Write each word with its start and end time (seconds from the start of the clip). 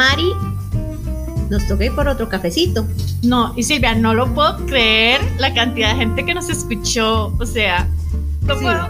Mari, 0.00 0.32
nos 1.50 1.68
toca 1.68 1.84
ir 1.84 1.94
por 1.94 2.08
otro 2.08 2.26
cafecito. 2.26 2.86
No, 3.22 3.52
y 3.54 3.62
Silvia, 3.64 3.94
no 3.94 4.14
lo 4.14 4.32
puedo 4.32 4.56
creer 4.64 5.20
la 5.38 5.52
cantidad 5.52 5.90
de 5.92 5.96
gente 5.96 6.24
que 6.24 6.32
nos 6.32 6.48
escuchó. 6.48 7.26
O 7.38 7.44
sea, 7.44 7.86
no 8.46 8.54
Sí. 8.54 8.62
puedo. 8.64 8.88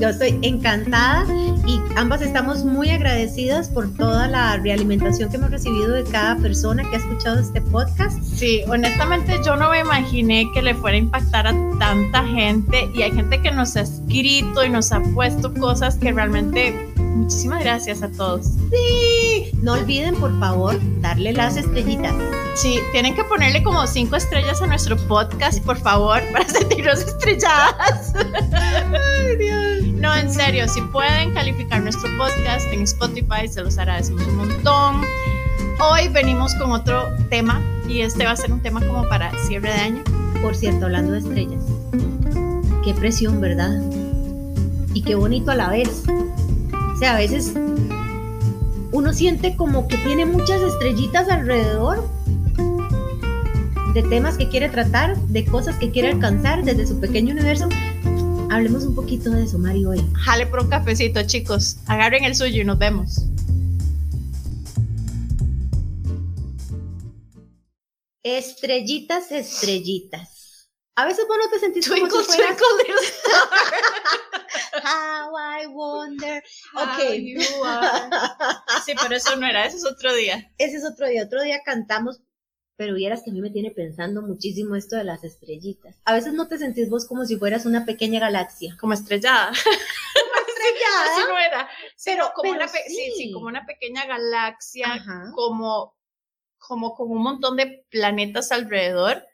Yo 0.00 0.08
estoy 0.08 0.36
encantada 0.42 1.24
y 1.64 1.80
ambas 1.96 2.22
estamos 2.22 2.64
muy 2.64 2.90
agradecidas 2.90 3.68
por 3.68 3.88
toda 3.94 4.26
la 4.26 4.56
realimentación 4.56 5.30
que 5.30 5.36
hemos 5.36 5.52
recibido 5.52 5.92
de 5.92 6.02
cada 6.02 6.34
persona 6.36 6.82
que 6.90 6.96
ha 6.96 6.98
escuchado 6.98 7.38
este 7.38 7.60
podcast. 7.60 8.20
Sí, 8.20 8.62
honestamente 8.66 9.34
yo 9.46 9.54
no 9.54 9.70
me 9.70 9.78
imaginé 9.78 10.44
que 10.54 10.62
le 10.62 10.74
fuera 10.74 10.96
a 10.96 10.98
impactar 10.98 11.46
a 11.46 11.52
tanta 11.78 12.24
gente 12.26 12.90
y 12.96 13.02
hay 13.02 13.12
gente 13.12 13.40
que 13.40 13.52
nos 13.52 13.76
ha 13.76 13.82
escrito 13.82 14.64
y 14.64 14.70
nos 14.70 14.90
ha 14.90 15.00
puesto 15.14 15.54
cosas 15.54 15.96
que 15.98 16.10
realmente 16.12 16.92
muchísimas 17.14 17.62
gracias 17.62 18.02
a 18.02 18.08
todos. 18.10 18.46
Sí, 18.70 19.27
no 19.62 19.72
olviden 19.74 20.14
por 20.16 20.38
favor 20.38 20.78
darle 21.00 21.32
las 21.32 21.56
estrellitas. 21.56 22.14
Sí, 22.54 22.78
tienen 22.92 23.14
que 23.14 23.24
ponerle 23.24 23.62
como 23.62 23.86
cinco 23.86 24.16
estrellas 24.16 24.60
a 24.62 24.66
nuestro 24.66 24.96
podcast, 25.06 25.62
por 25.64 25.76
favor, 25.78 26.22
para 26.32 26.48
sentirnos 26.48 27.00
estrelladas. 27.00 28.12
Ay, 28.14 29.36
Dios. 29.36 29.82
No, 29.94 30.14
en 30.14 30.32
serio, 30.32 30.68
si 30.68 30.80
pueden 30.80 31.34
calificar 31.34 31.82
nuestro 31.82 32.08
podcast 32.16 32.66
en 32.72 32.82
Spotify, 32.82 33.48
se 33.48 33.62
los 33.62 33.78
agradecemos 33.78 34.22
un 34.26 34.36
montón. 34.36 35.02
Hoy 35.80 36.08
venimos 36.08 36.54
con 36.54 36.72
otro 36.72 37.04
tema 37.30 37.62
y 37.88 38.00
este 38.00 38.24
va 38.24 38.32
a 38.32 38.36
ser 38.36 38.52
un 38.52 38.60
tema 38.60 38.80
como 38.80 39.08
para 39.08 39.32
cierre 39.46 39.72
de 39.72 39.80
año. 39.80 40.04
Por 40.42 40.54
cierto, 40.54 40.86
hablando 40.86 41.12
de 41.12 41.18
estrellas, 41.18 41.62
qué 42.84 42.94
presión, 42.94 43.40
¿verdad? 43.40 43.80
Y 44.94 45.02
qué 45.02 45.14
bonito 45.14 45.50
a 45.50 45.54
la 45.54 45.70
vez. 45.70 46.04
O 46.08 46.96
sea, 46.98 47.14
a 47.14 47.18
veces 47.18 47.54
uno 48.92 49.12
siente 49.12 49.56
como 49.56 49.86
que 49.88 49.96
tiene 49.98 50.24
muchas 50.24 50.62
estrellitas 50.62 51.28
alrededor 51.28 52.08
de 53.94 54.02
temas 54.04 54.36
que 54.36 54.48
quiere 54.48 54.68
tratar, 54.68 55.16
de 55.16 55.44
cosas 55.44 55.76
que 55.76 55.90
quiere 55.90 56.08
alcanzar 56.08 56.64
desde 56.64 56.86
su 56.86 57.00
pequeño 57.00 57.32
universo. 57.32 57.68
Hablemos 58.50 58.84
un 58.84 58.94
poquito 58.94 59.30
de 59.30 59.44
eso, 59.44 59.58
Mari, 59.58 59.84
hoy. 59.84 60.04
Jale 60.14 60.46
por 60.46 60.60
un 60.60 60.68
cafecito, 60.68 61.22
chicos. 61.26 61.76
Agarren 61.86 62.24
el 62.24 62.34
suyo 62.34 62.62
y 62.62 62.64
nos 62.64 62.78
vemos. 62.78 63.24
Estrellitas, 68.22 69.32
estrellitas. 69.32 70.68
A 70.96 71.06
veces 71.06 71.26
vos 71.28 71.36
no 71.38 71.48
te 71.50 71.60
sentís 71.60 71.88
como 71.88 72.08
Twinkle, 72.08 72.24
si 72.24 72.32
fueras 72.32 72.56
twinkle. 72.56 72.94
How 74.82 75.32
I 75.62 75.66
wonder. 75.68 76.42
How 76.74 76.82
Ok. 76.84 77.14
you 77.18 77.40
are. 77.64 78.10
Sí, 78.84 78.92
pero 79.00 79.14
eso 79.16 79.36
no 79.36 79.46
era, 79.46 79.64
eso 79.66 79.76
es 79.76 79.84
otro 79.84 80.14
día. 80.14 80.52
Ese 80.58 80.76
es 80.76 80.84
otro 80.84 81.06
día. 81.08 81.24
Otro 81.24 81.42
día 81.42 81.60
cantamos, 81.64 82.20
pero 82.76 82.94
vieras 82.94 83.22
que 83.24 83.30
a 83.30 83.32
mí 83.34 83.40
me 83.40 83.50
tiene 83.50 83.70
pensando 83.70 84.22
muchísimo 84.22 84.76
esto 84.76 84.96
de 84.96 85.04
las 85.04 85.24
estrellitas. 85.24 85.96
A 86.04 86.14
veces 86.14 86.32
no 86.34 86.48
te 86.48 86.58
sentís 86.58 86.88
vos 86.90 87.06
como 87.06 87.24
si 87.24 87.36
fueras 87.36 87.66
una 87.66 87.84
pequeña 87.84 88.20
galaxia. 88.20 88.76
Como 88.80 88.92
estrellada. 88.94 89.50
Estrellada. 90.48 91.12
Así 91.16 91.22
no 91.28 91.38
era. 91.38 91.68
Pero, 92.04 92.24
Pero- 92.24 92.32
como 92.34 92.52
pero 92.52 92.64
una 92.64 92.68
sí. 92.68 92.78
sí. 92.88 93.12
sí, 93.16 93.32
como 93.32 93.46
una 93.46 93.64
pequeña 93.66 94.06
galaxia, 94.06 94.86
Ajá. 94.94 95.30
como, 95.34 95.96
como 96.58 96.94
con 96.94 97.10
un 97.10 97.22
montón 97.22 97.56
de 97.56 97.84
planetas 97.90 98.50
alrededor. 98.52 99.24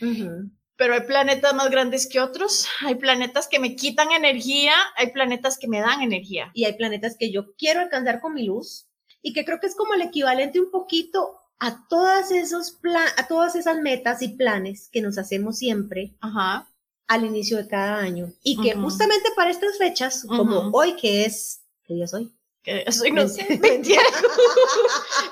Ujú. 0.00 0.50
Pero 0.76 0.94
hay 0.94 1.02
planetas 1.02 1.54
más 1.54 1.70
grandes 1.70 2.08
que 2.08 2.20
otros. 2.20 2.66
Hay 2.80 2.94
planetas 2.94 3.48
que 3.48 3.58
me 3.58 3.76
quitan 3.76 4.10
energía, 4.12 4.74
hay 4.96 5.12
planetas 5.12 5.58
que 5.58 5.68
me 5.68 5.80
dan 5.80 6.02
energía. 6.02 6.50
Y 6.54 6.64
hay 6.64 6.74
planetas 6.74 7.16
que 7.18 7.30
yo 7.30 7.54
quiero 7.56 7.80
alcanzar 7.80 8.20
con 8.20 8.34
mi 8.34 8.44
luz 8.44 8.88
y 9.22 9.32
que 9.32 9.44
creo 9.44 9.60
que 9.60 9.66
es 9.66 9.76
como 9.76 9.94
el 9.94 10.02
equivalente 10.02 10.60
un 10.60 10.70
poquito 10.70 11.38
a 11.58 11.86
todas 11.88 12.32
esos 12.32 12.78
a 13.16 13.28
todas 13.28 13.54
esas 13.54 13.78
metas 13.78 14.20
y 14.20 14.28
planes 14.28 14.88
que 14.90 15.00
nos 15.00 15.16
hacemos 15.16 15.58
siempre 15.58 16.16
Ajá. 16.20 16.68
al 17.06 17.24
inicio 17.24 17.56
de 17.56 17.68
cada 17.68 17.98
año 17.98 18.32
y 18.42 18.60
que 18.60 18.74
justamente 18.74 19.28
para 19.36 19.50
estas 19.50 19.78
fechas, 19.78 20.26
como 20.26 20.70
hoy 20.72 20.96
que 20.96 21.24
es, 21.24 21.62
¿qué 21.84 21.94
día 21.94 22.06
es 22.06 22.14
hoy? 22.14 22.32
Que 22.62 22.90
soy 22.92 23.10
no 23.10 23.26
sé, 23.28 23.42
Veinte- 23.58 23.96
20 23.96 23.98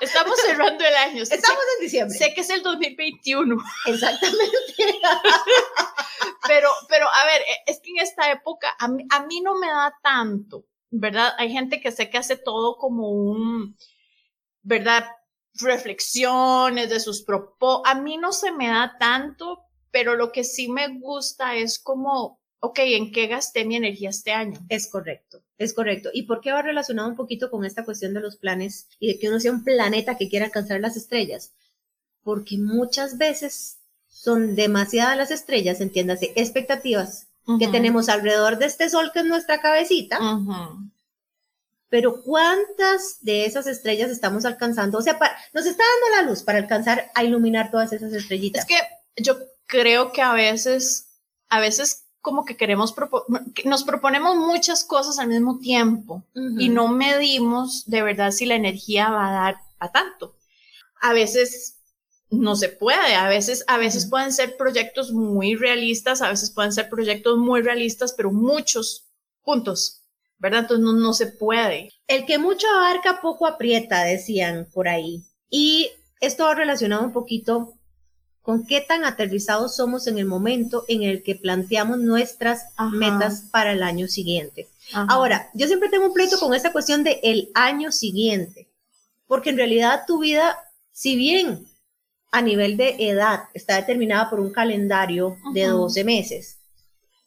Estamos 0.00 0.36
cerrando 0.40 0.84
el 0.84 0.94
año. 0.96 1.24
Sé, 1.24 1.36
Estamos 1.36 1.60
en 1.78 1.84
diciembre. 1.84 2.18
sé 2.18 2.34
que 2.34 2.40
es 2.40 2.50
el 2.50 2.62
2021. 2.62 3.56
Exactamente. 3.86 4.56
Pero, 6.46 6.68
pero 6.88 7.06
a 7.06 7.24
ver, 7.26 7.42
e- 7.42 7.70
es 7.70 7.80
que 7.80 7.90
en 7.90 7.98
esta 7.98 8.30
época 8.32 8.68
a 8.78 8.88
mí, 8.88 9.04
a 9.10 9.24
mí 9.26 9.40
no 9.40 9.56
me 9.58 9.68
da 9.68 9.94
tanto, 10.02 10.64
¿verdad? 10.90 11.32
Hay 11.38 11.52
gente 11.52 11.80
que 11.80 11.92
sé 11.92 12.10
que 12.10 12.18
hace 12.18 12.36
todo 12.36 12.76
como 12.76 13.08
un, 13.10 13.76
¿verdad? 14.62 15.06
Reflexiones 15.54 16.88
de 16.90 16.98
sus 16.98 17.22
propósitos. 17.22 17.82
A 17.84 17.94
mí 17.94 18.16
no 18.16 18.32
se 18.32 18.52
me 18.52 18.68
da 18.68 18.96
tanto, 18.98 19.60
pero 19.90 20.16
lo 20.16 20.32
que 20.32 20.42
sí 20.42 20.68
me 20.68 20.88
gusta 20.98 21.54
es 21.54 21.78
como, 21.78 22.39
ok, 22.60 22.78
¿en 22.80 23.12
qué 23.12 23.26
gasté 23.26 23.64
mi 23.64 23.76
energía 23.76 24.10
este 24.10 24.32
año? 24.32 24.58
Es 24.68 24.86
correcto, 24.88 25.42
es 25.58 25.72
correcto. 25.74 26.10
¿Y 26.12 26.22
por 26.24 26.40
qué 26.40 26.52
va 26.52 26.62
relacionado 26.62 27.08
un 27.08 27.16
poquito 27.16 27.50
con 27.50 27.64
esta 27.64 27.84
cuestión 27.84 28.14
de 28.14 28.20
los 28.20 28.36
planes 28.36 28.86
y 28.98 29.08
de 29.08 29.18
que 29.18 29.28
uno 29.28 29.40
sea 29.40 29.52
un 29.52 29.64
planeta 29.64 30.16
que 30.16 30.28
quiera 30.28 30.46
alcanzar 30.46 30.80
las 30.80 30.96
estrellas? 30.96 31.52
Porque 32.22 32.58
muchas 32.58 33.16
veces 33.18 33.78
son 34.08 34.54
demasiadas 34.54 35.16
las 35.16 35.30
estrellas, 35.30 35.80
entiéndase, 35.80 36.32
expectativas 36.36 37.26
que 37.58 37.66
tenemos 37.68 38.08
alrededor 38.08 38.58
de 38.58 38.66
este 38.66 38.88
sol 38.90 39.10
que 39.12 39.20
es 39.20 39.24
nuestra 39.24 39.60
cabecita, 39.60 40.18
pero 41.88 42.22
¿cuántas 42.22 43.16
de 43.22 43.46
esas 43.46 43.66
estrellas 43.66 44.10
estamos 44.10 44.44
alcanzando? 44.44 44.98
O 44.98 45.02
sea, 45.02 45.18
pa- 45.18 45.34
nos 45.52 45.66
está 45.66 45.82
dando 45.82 46.16
la 46.22 46.30
luz 46.30 46.42
para 46.44 46.58
alcanzar 46.58 47.10
a 47.14 47.24
iluminar 47.24 47.70
todas 47.72 47.92
esas 47.92 48.12
estrellitas. 48.12 48.62
Es 48.62 48.68
que 48.68 49.22
yo 49.22 49.38
creo 49.66 50.12
que 50.12 50.22
a 50.22 50.32
veces, 50.32 51.08
a 51.48 51.58
veces 51.58 52.04
como 52.20 52.44
que 52.44 52.56
queremos, 52.56 52.94
propo- 52.94 53.24
nos 53.64 53.84
proponemos 53.84 54.36
muchas 54.36 54.84
cosas 54.84 55.18
al 55.18 55.28
mismo 55.28 55.58
tiempo 55.58 56.22
y 56.58 56.68
no 56.68 56.88
medimos 56.88 57.84
de 57.86 58.02
verdad 58.02 58.30
si 58.30 58.46
la 58.46 58.56
energía 58.56 59.10
va 59.10 59.28
a 59.28 59.32
dar 59.32 59.56
a 59.78 59.90
tanto. 59.90 60.36
A 61.00 61.12
veces 61.14 61.78
no 62.30 62.56
se 62.56 62.68
puede, 62.68 63.14
a 63.14 63.28
veces, 63.28 63.64
a 63.66 63.78
veces 63.78 64.06
pueden 64.06 64.32
ser 64.32 64.56
proyectos 64.56 65.12
muy 65.12 65.54
realistas, 65.56 66.22
a 66.22 66.28
veces 66.28 66.50
pueden 66.50 66.72
ser 66.72 66.88
proyectos 66.88 67.38
muy 67.38 67.62
realistas, 67.62 68.12
pero 68.16 68.30
muchos 68.30 69.08
puntos, 69.42 70.02
¿verdad? 70.38 70.60
Entonces 70.60 70.84
no, 70.84 70.92
no 70.92 71.12
se 71.12 71.26
puede. 71.26 71.90
El 72.06 72.26
que 72.26 72.38
mucho 72.38 72.66
abarca, 72.68 73.20
poco 73.20 73.46
aprieta, 73.46 74.04
decían 74.04 74.68
por 74.72 74.88
ahí. 74.88 75.24
Y 75.48 75.90
esto 76.20 76.44
va 76.44 76.54
relacionado 76.54 77.04
un 77.04 77.12
poquito 77.12 77.74
con 78.50 78.66
qué 78.66 78.80
tan 78.80 79.04
aterrizados 79.04 79.76
somos 79.76 80.08
en 80.08 80.18
el 80.18 80.24
momento 80.24 80.84
en 80.88 81.04
el 81.04 81.22
que 81.22 81.36
planteamos 81.36 81.98
nuestras 81.98 82.64
Ajá. 82.76 82.90
metas 82.96 83.44
para 83.52 83.70
el 83.70 83.80
año 83.84 84.08
siguiente. 84.08 84.68
Ajá. 84.92 85.06
Ahora, 85.08 85.50
yo 85.54 85.68
siempre 85.68 85.88
tengo 85.88 86.06
un 86.06 86.12
pleito 86.12 86.36
con 86.40 86.52
esta 86.52 86.72
cuestión 86.72 87.04
de 87.04 87.20
el 87.22 87.52
año 87.54 87.92
siguiente, 87.92 88.66
porque 89.28 89.50
en 89.50 89.56
realidad 89.56 90.02
tu 90.04 90.18
vida, 90.18 90.58
si 90.90 91.14
bien 91.14 91.64
a 92.32 92.42
nivel 92.42 92.76
de 92.76 92.96
edad 92.98 93.42
está 93.54 93.76
determinada 93.76 94.28
por 94.28 94.40
un 94.40 94.50
calendario 94.50 95.36
de 95.54 95.68
Ujú. 95.68 95.82
12 95.82 96.02
meses, 96.02 96.56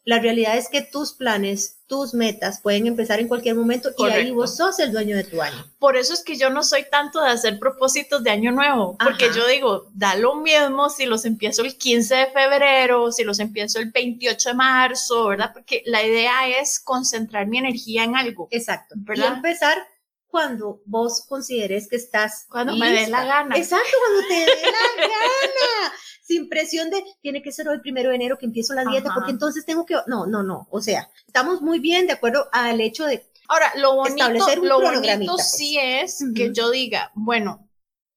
la 0.03 0.19
realidad 0.19 0.57
es 0.57 0.67
que 0.67 0.81
tus 0.81 1.13
planes, 1.13 1.77
tus 1.93 2.15
metas 2.15 2.59
pueden 2.59 2.87
empezar 2.87 3.19
en 3.19 3.27
cualquier 3.27 3.53
momento 3.53 3.89
y 3.95 4.03
ahí 4.05 4.09
Correcto. 4.09 4.33
vos 4.33 4.57
sos 4.57 4.79
el 4.79 4.91
dueño 4.91 5.15
de 5.15 5.23
tu 5.25 5.39
año. 5.43 5.63
Por 5.77 5.95
eso 5.95 6.11
es 6.15 6.23
que 6.23 6.35
yo 6.37 6.49
no 6.49 6.63
soy 6.63 6.85
tanto 6.89 7.21
de 7.21 7.29
hacer 7.29 7.59
propósitos 7.59 8.23
de 8.23 8.31
año 8.31 8.51
nuevo, 8.51 8.97
porque 8.97 9.25
Ajá. 9.25 9.35
yo 9.35 9.47
digo, 9.47 9.85
da 9.93 10.15
lo 10.15 10.37
mismo 10.37 10.89
si 10.89 11.05
los 11.05 11.23
empiezo 11.25 11.61
el 11.61 11.77
15 11.77 12.15
de 12.15 12.25
febrero, 12.31 13.11
si 13.11 13.23
los 13.23 13.37
empiezo 13.39 13.77
el 13.77 13.91
28 13.91 14.49
de 14.49 14.55
marzo, 14.55 15.27
¿verdad? 15.27 15.51
Porque 15.53 15.83
la 15.85 16.01
idea 16.03 16.47
es 16.59 16.79
concentrar 16.79 17.45
mi 17.45 17.59
energía 17.59 18.03
en 18.03 18.15
algo. 18.15 18.47
Exacto. 18.49 18.95
¿Verdad? 18.97 19.33
Y 19.33 19.35
empezar 19.35 19.77
cuando 20.25 20.81
vos 20.85 21.23
consideres 21.29 21.87
que 21.87 21.95
estás 21.97 22.47
Cuando 22.49 22.75
me 22.75 22.89
dé 22.89 23.01
lista. 23.01 23.11
la 23.11 23.25
gana. 23.25 23.55
Exacto, 23.55 23.95
cuando 24.03 24.27
te 24.27 24.33
dé 24.33 24.45
la 24.47 25.01
gana. 25.07 25.93
Sin 26.23 26.47
presión 26.47 26.89
de 26.89 27.03
tiene 27.21 27.43
que 27.43 27.51
ser 27.51 27.67
hoy 27.67 27.79
primero 27.79 28.09
de 28.09 28.15
enero 28.15 28.37
que 28.37 28.45
empiezo 28.45 28.73
la 28.73 28.85
dieta, 28.85 29.09
Ajá. 29.09 29.15
porque 29.15 29.31
entonces 29.31 29.65
tengo 29.65 29.85
que. 29.85 29.95
No, 30.07 30.25
no, 30.25 30.41
no. 30.41 30.67
O 30.71 30.81
sea, 30.81 31.09
estamos 31.27 31.61
muy 31.61 31.79
bien 31.79 32.07
de 32.07 32.13
acuerdo 32.13 32.47
al 32.53 32.79
hecho 32.79 33.05
de. 33.05 33.25
Ahora, 33.49 33.73
lo 33.75 33.95
bonito, 33.95 34.15
Establecer 34.15 34.59
un 34.61 34.69
lo 34.69 34.79
bonito 34.79 35.33
pues. 35.35 35.51
sí 35.51 35.77
es 35.77 36.23
que 36.33 36.53
yo 36.53 36.71
diga, 36.71 37.11
bueno, 37.13 37.67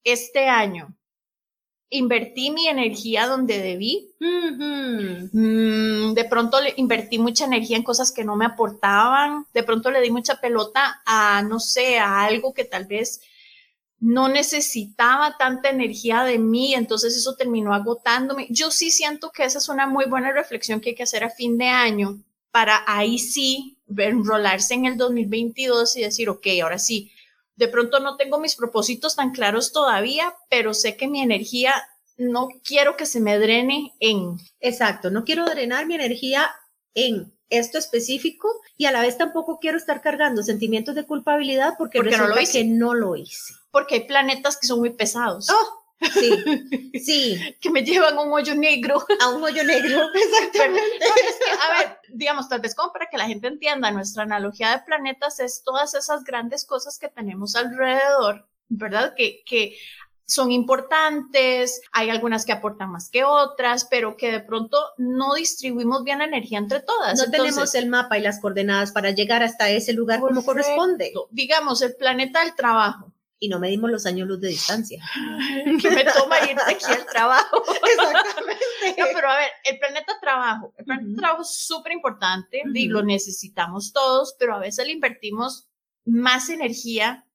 este 0.05 0.47
año 0.47 0.95
invertí 1.89 2.51
mi 2.51 2.67
energía 2.67 3.27
donde 3.27 3.59
debí. 3.59 4.13
Mm, 4.19 6.13
de 6.13 6.25
pronto 6.25 6.61
le 6.61 6.73
invertí 6.77 7.19
mucha 7.19 7.45
energía 7.45 7.77
en 7.77 7.83
cosas 7.83 8.11
que 8.11 8.23
no 8.23 8.35
me 8.35 8.45
aportaban, 8.45 9.45
de 9.53 9.63
pronto 9.63 9.91
le 9.91 10.01
di 10.01 10.11
mucha 10.11 10.39
pelota 10.39 11.01
a, 11.05 11.41
no 11.43 11.59
sé, 11.59 11.99
a 11.99 12.23
algo 12.23 12.53
que 12.53 12.65
tal 12.65 12.85
vez 12.85 13.21
no 13.99 14.27
necesitaba 14.27 15.37
tanta 15.37 15.69
energía 15.69 16.23
de 16.23 16.37
mí, 16.37 16.75
entonces 16.75 17.15
eso 17.17 17.35
terminó 17.35 17.73
agotándome. 17.73 18.47
Yo 18.49 18.69
sí 18.71 18.91
siento 18.91 19.31
que 19.31 19.43
esa 19.43 19.57
es 19.57 19.69
una 19.69 19.87
muy 19.87 20.05
buena 20.05 20.31
reflexión 20.31 20.79
que 20.79 20.89
hay 20.89 20.95
que 20.95 21.03
hacer 21.03 21.23
a 21.23 21.29
fin 21.29 21.57
de 21.57 21.67
año 21.67 22.21
para 22.51 22.83
ahí 22.85 23.17
sí 23.17 23.77
enrolarse 23.95 24.73
en 24.73 24.85
el 24.85 24.97
2022 24.97 25.97
y 25.97 26.01
decir, 26.01 26.29
ok, 26.29 26.47
ahora 26.61 26.79
sí, 26.79 27.11
de 27.55 27.67
pronto 27.67 27.99
no 27.99 28.17
tengo 28.17 28.39
mis 28.39 28.55
propósitos 28.55 29.15
tan 29.15 29.31
claros 29.31 29.71
todavía, 29.71 30.33
pero 30.49 30.73
sé 30.73 30.95
que 30.95 31.07
mi 31.07 31.21
energía 31.21 31.73
no 32.17 32.49
quiero 32.63 32.97
que 32.97 33.05
se 33.05 33.19
me 33.19 33.37
drene 33.39 33.93
en... 33.99 34.37
Exacto, 34.59 35.09
no 35.09 35.23
quiero 35.23 35.45
drenar 35.45 35.85
mi 35.87 35.95
energía 35.95 36.49
en 36.93 37.33
esto 37.49 37.77
específico 37.77 38.49
y 38.75 38.85
a 38.85 38.91
la 38.91 39.01
vez 39.01 39.17
tampoco 39.17 39.59
quiero 39.59 39.77
estar 39.77 40.01
cargando 40.01 40.43
sentimientos 40.43 40.95
de 40.95 41.05
culpabilidad 41.05 41.75
porque, 41.77 41.99
Porque 41.99 42.17
no 42.17 42.23
resulta 42.23 42.35
lo 42.35 42.41
hice. 42.41 42.51
que 42.51 42.65
no 42.65 42.93
lo 42.93 43.15
hice. 43.15 43.53
Porque 43.77 43.95
hay 43.95 44.07
planetas 44.07 44.57
que 44.57 44.65
son 44.65 44.79
muy 44.79 44.89
pesados, 44.89 45.47
Oh, 45.51 45.83
sí, 46.13 46.31
sí, 47.05 47.55
que 47.61 47.69
me 47.69 47.83
llevan 47.83 48.17
a 48.17 48.21
un 48.21 48.33
hoyo 48.33 48.55
negro. 48.55 49.05
a 49.21 49.29
un 49.29 49.43
hoyo 49.43 49.63
negro. 49.63 49.99
Pero, 50.13 50.25
Exactamente. 50.25 50.99
no, 50.99 51.15
es 51.15 51.35
que, 51.37 51.51
a 51.51 51.77
ver, 51.77 51.99
digamos, 52.09 52.49
tal 52.49 52.61
vez 52.61 52.73
como 52.73 52.91
para 52.91 53.07
que 53.07 53.17
la 53.17 53.27
gente 53.27 53.47
entienda, 53.47 53.91
nuestra 53.91 54.23
analogía 54.23 54.71
de 54.71 54.79
planetas 54.83 55.39
es 55.39 55.61
todas 55.63 55.93
esas 55.93 56.23
grandes 56.23 56.65
cosas 56.65 56.97
que 56.97 57.07
tenemos 57.07 57.55
alrededor, 57.55 58.47
¿verdad? 58.67 59.13
Que, 59.15 59.43
que 59.45 59.77
son 60.25 60.51
importantes, 60.51 61.81
hay 61.93 62.09
algunas 62.09 62.45
que 62.45 62.51
aportan 62.51 62.91
más 62.91 63.09
que 63.09 63.23
otras, 63.23 63.85
pero 63.85 64.17
que 64.17 64.29
de 64.31 64.41
pronto 64.41 64.77
no 64.97 65.35
distribuimos 65.35 66.03
bien 66.03 66.19
la 66.19 66.25
energía 66.25 66.57
entre 66.57 66.81
todas. 66.81 67.17
No 67.17 67.25
Entonces, 67.25 67.31
tenemos 67.53 67.75
el 67.75 67.87
mapa 67.87 68.17
y 68.17 68.21
las 68.21 68.41
coordenadas 68.41 68.91
para 68.91 69.11
llegar 69.11 69.41
hasta 69.41 69.69
ese 69.69 69.93
lugar 69.93 70.19
como 70.19 70.43
corresponde. 70.43 71.13
digamos, 71.31 71.81
el 71.81 71.95
planeta 71.95 72.41
del 72.43 72.55
trabajo, 72.55 73.13
Y 73.39 73.49
no 73.49 73.59
medimos 73.59 73.91
los 73.91 74.05
años 74.07 74.27
luz 74.27 74.41
de 74.41 74.47
distancia. 74.49 75.03
que 75.81 75.91
me 75.91 76.03
toma 76.05 76.39
ir 76.49 76.55
de 76.55 76.73
aquí 76.73 76.85
al 76.85 77.05
trabajo. 77.05 77.63
Exactamente. 77.85 78.95
No, 78.97 79.05
pero 79.13 79.29
a 79.29 79.37
ver, 79.37 79.49
el 79.65 79.77
planeta 79.79 80.13
trabajo, 80.19 80.73
el 80.77 80.85
planeta 80.85 81.07
Ujú. 81.11 81.17
trabajo 81.19 81.41
es 81.43 81.49
súper 81.55 81.91
importante, 81.91 82.61
Ujú. 82.65 82.71
y 82.75 82.87
lo 82.87 83.03
necesitamos 83.03 83.93
todos, 83.93 84.35
pero 84.39 84.55
a 84.55 84.59
veces 84.59 84.85
le 84.87 84.93
invertimos 84.93 85.67
más 86.05 86.49
energía 86.49 87.25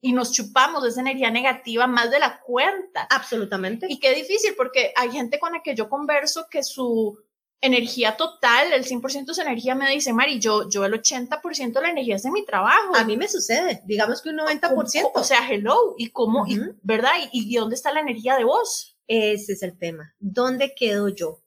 y 0.00 0.12
nos 0.12 0.30
chupamos 0.32 0.84
esa 0.86 1.00
energía 1.00 1.30
negativa 1.30 1.88
más 1.88 2.10
de 2.12 2.20
la 2.20 2.38
cuenta. 2.40 3.08
Absolutamente. 3.10 3.86
Y 3.88 3.98
qué 3.98 4.14
difícil, 4.14 4.54
porque 4.56 4.92
hay 4.94 5.10
gente 5.10 5.40
con 5.40 5.52
la 5.52 5.62
que 5.62 5.74
yo 5.74 5.88
converso 5.88 6.46
que 6.48 6.62
su 6.62 7.18
energía 7.60 8.16
total, 8.16 8.72
el 8.72 8.84
100% 8.84 9.26
de 9.26 9.34
su 9.34 9.40
energía 9.40 9.74
me 9.74 9.90
dice, 9.90 10.12
Mari, 10.12 10.38
yo, 10.38 10.68
yo 10.68 10.84
el 10.84 10.92
80% 10.94 11.72
de 11.72 11.80
la 11.80 11.90
energía 11.90 12.16
es 12.16 12.22
de 12.22 12.30
mi 12.30 12.44
trabajo. 12.44 12.94
A 12.94 13.04
mí 13.04 13.16
me 13.16 13.28
sucede, 13.28 13.82
digamos 13.84 14.22
que 14.22 14.30
un 14.30 14.38
90%. 14.38 15.10
O 15.14 15.24
sea, 15.24 15.48
hello, 15.50 15.94
¿y 15.98 16.10
cómo? 16.10 16.46
y-. 16.46 16.60
¿Verdad? 16.82 17.12
¿Y, 17.32 17.52
y 17.52 17.56
dónde 17.58 17.74
está 17.74 17.92
la 17.92 18.00
energía 18.00 18.36
de 18.36 18.44
vos? 18.44 18.96
Ese 19.06 19.54
es 19.54 19.62
el 19.62 19.76
tema. 19.78 20.14
¿Dónde 20.18 20.74
quedo 20.76 21.08
yo? 21.08 21.42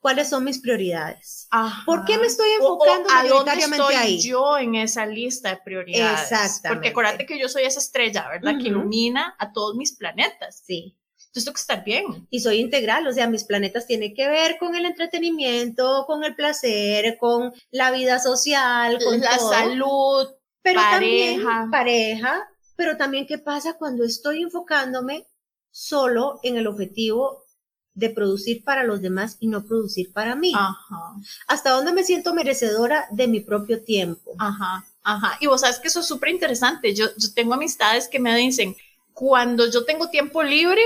¿Cuáles 0.00 0.28
son 0.28 0.44
mis 0.44 0.60
prioridades? 0.60 1.48
Ajá. 1.50 1.82
¿Por 1.86 2.04
qué 2.04 2.18
me 2.18 2.26
estoy 2.26 2.48
O- 2.60 2.74
o 2.76 2.84
enfocando 2.86 3.10
a 3.12 3.24
dónde 3.26 3.52
estoy 3.54 3.94
ahí? 3.94 4.20
yo 4.20 4.58
en 4.58 4.74
esa 4.76 5.04
lista 5.06 5.48
de 5.50 5.60
prioridades. 5.64 6.20
Exactamente. 6.30 6.68
Porque 6.68 6.88
acuérdate 6.90 7.26
que 7.26 7.38
yo 7.40 7.48
soy 7.48 7.62
esa 7.64 7.80
estrella, 7.80 8.28
¿verdad? 8.28 8.52
Que 8.60 8.68
ilumina 8.68 9.34
a 9.38 9.52
todos 9.52 9.74
mis 9.74 9.96
planetas. 9.96 10.62
Sí. 10.64 10.96
Entonces 11.36 11.44
tengo 11.44 11.54
que 11.54 11.60
estar 11.60 11.84
bien. 11.84 12.26
Y 12.30 12.40
soy 12.40 12.60
integral, 12.60 13.06
o 13.06 13.12
sea, 13.12 13.28
mis 13.28 13.44
planetas 13.44 13.86
tienen 13.86 14.14
que 14.14 14.26
ver 14.26 14.56
con 14.58 14.74
el 14.74 14.86
entretenimiento, 14.86 16.04
con 16.06 16.24
el 16.24 16.34
placer, 16.34 17.18
con 17.18 17.52
la 17.70 17.90
vida 17.90 18.18
social, 18.18 18.98
con 19.04 19.20
la 19.20 19.36
todo. 19.36 19.50
salud. 19.50 20.28
pero 20.62 20.80
pareja. 20.80 20.90
también 20.90 21.70
pareja, 21.70 22.48
pero 22.74 22.96
también 22.96 23.26
qué 23.26 23.36
pasa 23.36 23.74
cuando 23.74 24.02
estoy 24.04 24.40
enfocándome 24.42 25.26
solo 25.70 26.40
en 26.42 26.56
el 26.56 26.66
objetivo 26.66 27.44
de 27.92 28.08
producir 28.10 28.64
para 28.64 28.82
los 28.84 29.02
demás 29.02 29.36
y 29.40 29.48
no 29.48 29.64
producir 29.66 30.12
para 30.14 30.36
mí. 30.36 30.52
Ajá, 30.54 31.16
Hasta 31.48 31.70
dónde 31.72 31.92
me 31.92 32.02
siento 32.02 32.32
merecedora 32.32 33.08
de 33.10 33.26
mi 33.28 33.40
propio 33.40 33.82
tiempo. 33.84 34.32
ajá, 34.38 34.86
ajá. 35.02 35.36
Y 35.40 35.46
vos 35.48 35.60
sabes 35.60 35.80
que 35.80 35.88
eso 35.88 36.00
es 36.00 36.06
súper 36.06 36.30
interesante. 36.30 36.94
Yo, 36.94 37.06
yo 37.18 37.32
tengo 37.34 37.52
amistades 37.54 38.08
que 38.08 38.20
me 38.20 38.34
dicen, 38.36 38.74
cuando 39.12 39.70
yo 39.70 39.84
tengo 39.84 40.10
tiempo 40.10 40.42
libre, 40.42 40.82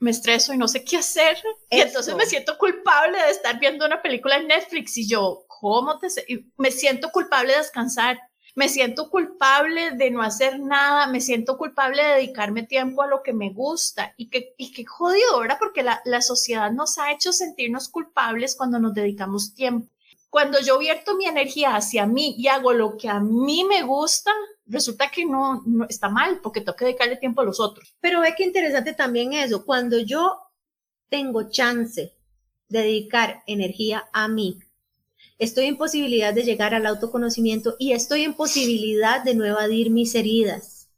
me 0.00 0.10
estreso 0.10 0.52
y 0.52 0.58
no 0.58 0.66
sé 0.66 0.82
qué 0.84 0.96
hacer. 0.96 1.38
Y 1.70 1.76
Eso. 1.78 1.86
entonces 1.88 2.14
me 2.16 2.26
siento 2.26 2.58
culpable 2.58 3.22
de 3.22 3.30
estar 3.30 3.58
viendo 3.60 3.86
una 3.86 4.02
película 4.02 4.36
en 4.36 4.48
Netflix 4.48 4.96
y 4.98 5.06
yo, 5.08 5.44
¿cómo 5.46 5.98
te... 5.98 6.10
se-?" 6.10 6.24
y 6.26 6.46
Me 6.56 6.70
siento 6.70 7.10
culpable 7.10 7.52
de 7.52 7.58
descansar. 7.58 8.18
Me 8.56 8.68
siento 8.68 9.10
culpable 9.10 9.92
de 9.92 10.10
no 10.10 10.22
hacer 10.22 10.58
nada, 10.58 11.06
me 11.06 11.20
siento 11.20 11.56
culpable 11.56 12.02
de 12.02 12.14
dedicarme 12.14 12.64
tiempo 12.64 13.02
a 13.02 13.06
lo 13.06 13.22
que 13.22 13.32
me 13.32 13.50
gusta 13.50 14.12
y 14.16 14.28
que, 14.28 14.54
y 14.56 14.72
que 14.72 14.84
jodido, 14.84 15.38
¿verdad? 15.38 15.58
Porque 15.60 15.84
la, 15.84 16.02
la 16.04 16.20
sociedad 16.20 16.72
nos 16.72 16.98
ha 16.98 17.12
hecho 17.12 17.32
sentirnos 17.32 17.88
culpables 17.88 18.56
cuando 18.56 18.80
nos 18.80 18.92
dedicamos 18.92 19.54
tiempo. 19.54 19.88
Cuando 20.30 20.60
yo 20.60 20.78
vierto 20.78 21.16
mi 21.16 21.26
energía 21.26 21.76
hacia 21.76 22.06
mí 22.06 22.34
y 22.38 22.48
hago 22.48 22.72
lo 22.72 22.96
que 22.96 23.08
a 23.08 23.20
mí 23.20 23.64
me 23.64 23.82
gusta, 23.82 24.32
resulta 24.70 25.10
que 25.10 25.24
no, 25.24 25.62
no 25.66 25.86
está 25.88 26.08
mal 26.08 26.40
porque 26.42 26.60
tengo 26.60 26.76
que 26.76 26.86
dedicarle 26.86 27.16
tiempo 27.16 27.40
a 27.40 27.44
los 27.44 27.60
otros. 27.60 27.94
Pero 28.00 28.20
ve 28.20 28.34
qué 28.36 28.44
interesante 28.44 28.94
también 28.94 29.32
eso. 29.32 29.64
Cuando 29.64 29.98
yo 29.98 30.38
tengo 31.08 31.50
chance 31.50 32.14
de 32.68 32.78
dedicar 32.78 33.42
energía 33.46 34.08
a 34.12 34.28
mí, 34.28 34.58
estoy 35.38 35.66
en 35.66 35.76
posibilidad 35.76 36.32
de 36.32 36.44
llegar 36.44 36.74
al 36.74 36.86
autoconocimiento 36.86 37.76
y 37.78 37.92
estoy 37.92 38.22
en 38.22 38.34
posibilidad 38.34 39.22
de 39.22 39.34
no 39.34 39.44
evadir 39.44 39.90
mis 39.90 40.14
heridas. 40.14 40.88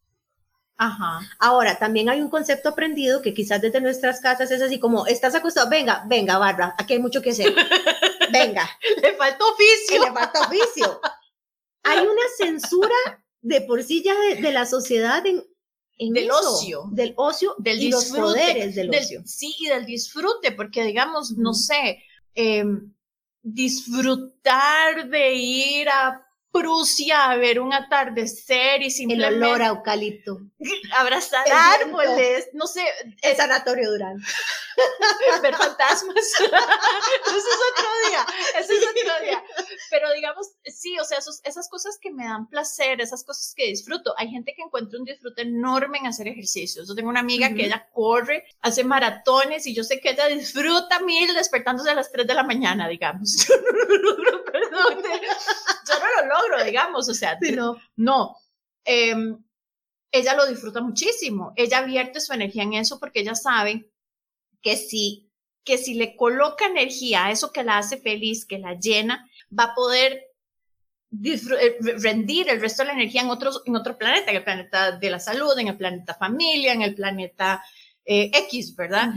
Ajá. 0.77 1.21
Ahora, 1.39 1.79
también 1.79 2.09
hay 2.09 2.21
un 2.21 2.29
concepto 2.29 2.71
aprendido 2.71 3.23
que 3.23 3.35
quizás 3.35 3.61
desde 3.61 3.81
nuestras 3.81 4.21
casas 4.21 4.51
es 4.51 4.61
así 4.61 4.81
como, 4.81 5.07
estás 5.07 5.35
acostado, 5.35 5.71
venga, 5.71 6.05
venga, 6.09 6.39
barra, 6.39 6.75
aquí 6.77 6.95
hay 6.95 6.99
mucho 6.99 7.23
que 7.23 7.31
hacer. 7.31 7.55
Venga, 8.33 8.67
Le 9.03 9.13
falta 9.13 9.37
que 9.37 9.45
oficio. 9.45 10.05
le 10.05 10.13
falta 10.13 10.41
oficio. 10.41 11.01
Hay 11.83 11.99
una 11.99 12.23
censura 12.39 13.22
de 13.43 13.61
por 13.63 13.83
sí 13.83 14.03
ya 14.03 14.15
de, 14.21 14.37
de 14.41 14.53
la 14.53 14.67
sociedad 14.67 15.25
en, 15.27 15.45
en 15.99 16.13
Del 16.15 16.25
eso, 16.25 16.39
ocio. 16.55 16.89
del 16.93 17.15
ocio 17.17 17.55
del 17.59 17.83
y 17.83 17.89
los 17.91 18.05
disfrute, 18.05 18.23
poderes 18.23 18.75
del, 18.75 18.91
del- 18.91 19.01
ocio. 19.01 19.23
Sí, 19.27 19.55
y 19.59 19.67
del 19.69 19.85
disfrute, 19.87 20.53
porque 20.53 20.85
digamos, 20.85 21.33
no 21.37 21.53
sé, 21.55 22.03
em, 22.35 22.93
disfrutar 23.43 25.09
de 25.11 25.35
ir 25.35 25.89
a 25.89 26.27
Prusia 26.53 27.31
a 27.31 27.37
ver 27.37 27.59
un 27.61 27.73
atardecer 27.73 28.83
y 28.83 28.87
El 28.87 28.91
simplemente 28.91 29.37
olor 29.47 29.63
a 29.63 29.67
eucalipto. 29.69 30.39
abrazar 30.95 31.47
el 31.47 31.53
viento. 31.53 31.99
árboles, 31.99 32.49
no 32.53 32.67
sé, 32.67 32.85
El 33.23 33.37
sanatorio 33.37 33.91
Durán. 33.91 34.19
ver 35.43 35.55
fantasmas. 35.57 36.15
Eso 36.37 37.37
es 37.37 37.45
otro 37.73 37.89
día, 38.09 38.27
eso 38.59 38.73
es 38.73 38.83
otro 38.83 39.25
día. 39.25 39.43
Pero 39.91 40.13
digamos, 40.13 40.49
sí, 40.65 40.99
o 40.99 41.05
sea, 41.05 41.19
esos- 41.19 41.41
esas 41.45 41.69
cosas 41.69 41.99
que 42.01 42.11
me 42.11 42.25
dan 42.25 42.49
placer, 42.49 43.01
esas 43.01 43.25
cosas 43.25 43.55
que 43.57 43.67
disfruto. 43.67 44.15
Hay 44.19 44.29
gente 44.29 44.53
que 44.55 44.63
encuentra 44.63 44.99
un 44.99 45.05
disfrute 45.05 45.43
enorme 45.43 45.99
en 45.99 46.07
hacer 46.07 46.29
ejercicios. 46.29 46.87
Yo 46.89 46.95
tengo 46.95 47.09
una 47.11 47.21
amiga 47.21 47.47
Ujú. 47.49 47.57
que 47.57 47.67
ella 47.67 47.89
corre, 47.93 48.45
hace 48.61 48.85
maratones 48.85 49.67
y 49.67 49.75
yo 49.75 49.85
sé 49.85 50.01
que 50.01 50.11
ella 50.11 50.27
disfruta 50.27 51.01
mil 51.01 51.35
despertándose 51.35 51.91
a 51.91 51.95
las 51.95 52.11
3 52.13 52.27
de 52.27 52.35
la 52.35 52.43
mañana, 52.43 52.89
digamos. 52.89 53.47
Yo 53.49 53.55
no 53.57 53.73
lo 53.73 53.97
logro, 53.97 54.45
perdón. 54.45 55.03
Yo 55.03 55.95
no 55.99 56.23
lo 56.23 56.29
logro, 56.29 56.42
digamos, 56.65 57.09
o 57.09 57.15
sea, 57.15 57.39
Sí, 57.41 57.53
no. 57.53 57.77
no. 57.97 58.37
Em, 58.85 59.37
ella 60.11 60.35
lo 60.35 60.47
disfruta 60.47 60.81
muchísimo. 60.81 61.53
Ella 61.57 61.83
vierte 61.83 62.21
su 62.21 62.33
energía 62.33 62.63
en 62.65 62.75
eso 62.75 62.99
porque 63.01 63.21
ella 63.21 63.35
sabe 63.35 63.91
que 64.61 64.77
si, 64.77 65.31
que 65.65 65.79
si 65.79 65.95
le 65.95 66.17
coloca 66.17 66.67
energía 66.67 67.27
a 67.27 67.31
eso 67.31 67.53
que 67.53 67.65
la 67.65 67.79
hace 67.79 67.97
feliz, 67.97 68.45
que 68.45 68.59
la 68.59 68.75
llena, 68.79 69.29
va 69.59 69.65
a 69.65 69.75
poder 69.75 70.25
eh, 71.25 71.41
re- 71.81 71.97
rendir 71.99 72.49
el 72.49 72.61
resto 72.61 72.83
de 72.83 72.89
la 72.89 72.93
energía 72.95 73.23
en, 73.23 73.31
otros, 73.31 73.63
en 73.67 73.77
otro 73.77 73.97
planeta, 73.99 74.31
en 74.31 74.37
el 74.37 74.45
planeta 74.45 74.93
de 74.99 75.11
la 75.11 75.19
salud, 75.21 75.59
en 75.59 75.69
el 75.69 75.77
planeta 75.77 76.15
familia, 76.15 76.73
en 76.73 76.83
el 76.83 76.95
planeta 76.95 77.63
eh, 78.05 78.31
X, 78.35 78.75
¿verdad? 78.77 79.13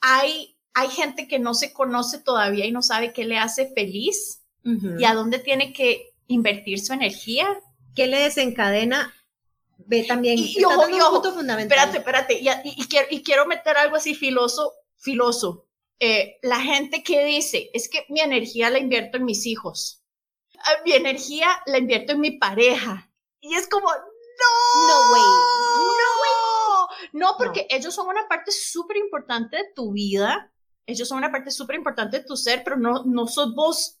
Hay, 0.00 0.58
hay 0.74 0.88
gente 0.88 1.26
que 1.28 1.38
no 1.38 1.54
se 1.54 1.72
conoce 1.72 2.18
todavía 2.20 2.66
y 2.66 2.72
no 2.72 2.82
sabe 2.82 3.12
qué 3.12 3.24
le 3.24 3.38
hace 3.38 3.72
feliz 3.74 4.42
Ujú. 4.64 4.98
y 4.98 5.04
a 5.04 5.14
dónde 5.14 5.38
tiene 5.38 5.72
que 5.72 6.13
invertir 6.26 6.80
su 6.80 6.92
energía. 6.92 7.46
¿Qué 7.94 8.06
le 8.06 8.18
desencadena? 8.20 9.14
Ve 9.78 10.04
también. 10.04 10.38
Y- 10.38 10.58
y 10.58 10.64
ojo, 10.64 10.88
y 10.88 11.00
ojo, 11.00 11.14
punto 11.22 11.34
fundamental. 11.34 11.78
Espérate, 11.78 11.98
espérate, 11.98 12.62
y, 12.64 12.86
quiero, 12.88 13.06
y 13.10 13.22
quiero 13.22 13.46
meter 13.46 13.76
algo 13.76 13.96
así 13.96 14.14
filoso, 14.14 14.72
filoso. 14.96 15.66
Eh, 16.00 16.38
la 16.42 16.60
gente 16.60 17.02
que 17.02 17.24
dice, 17.24 17.70
es 17.72 17.88
que 17.88 18.04
mi 18.08 18.20
energía 18.20 18.70
la 18.70 18.78
invierto 18.78 19.16
en 19.18 19.24
mis 19.24 19.46
hijos, 19.46 20.00
Ah, 20.66 20.80
mi 20.84 20.92
energía 20.92 21.48
la 21.66 21.76
invierto 21.78 22.12
en 22.12 22.20
mi 22.20 22.30
pareja. 22.38 23.10
Y 23.40 23.54
es 23.54 23.68
como, 23.68 23.86
no, 23.90 24.88
No, 24.88 25.08
güey. 25.10 25.22
no, 25.92 26.88
no, 27.12 27.36
porque 27.36 27.66
ellos 27.70 27.94
son 27.94 28.06
una 28.08 28.26
parte 28.28 28.50
súper 28.50 28.96
importante 28.96 29.56
de 29.58 29.64
tu 29.74 29.92
vida, 29.92 30.52
ellos 30.86 31.06
son 31.08 31.18
una 31.18 31.30
parte 31.30 31.50
súper 31.50 31.76
importante 31.76 32.18
de 32.18 32.24
tu 32.24 32.36
ser, 32.36 32.62
pero 32.64 32.76
no, 32.76 33.04
no 33.04 33.26
sos 33.26 33.54
vos. 33.54 33.98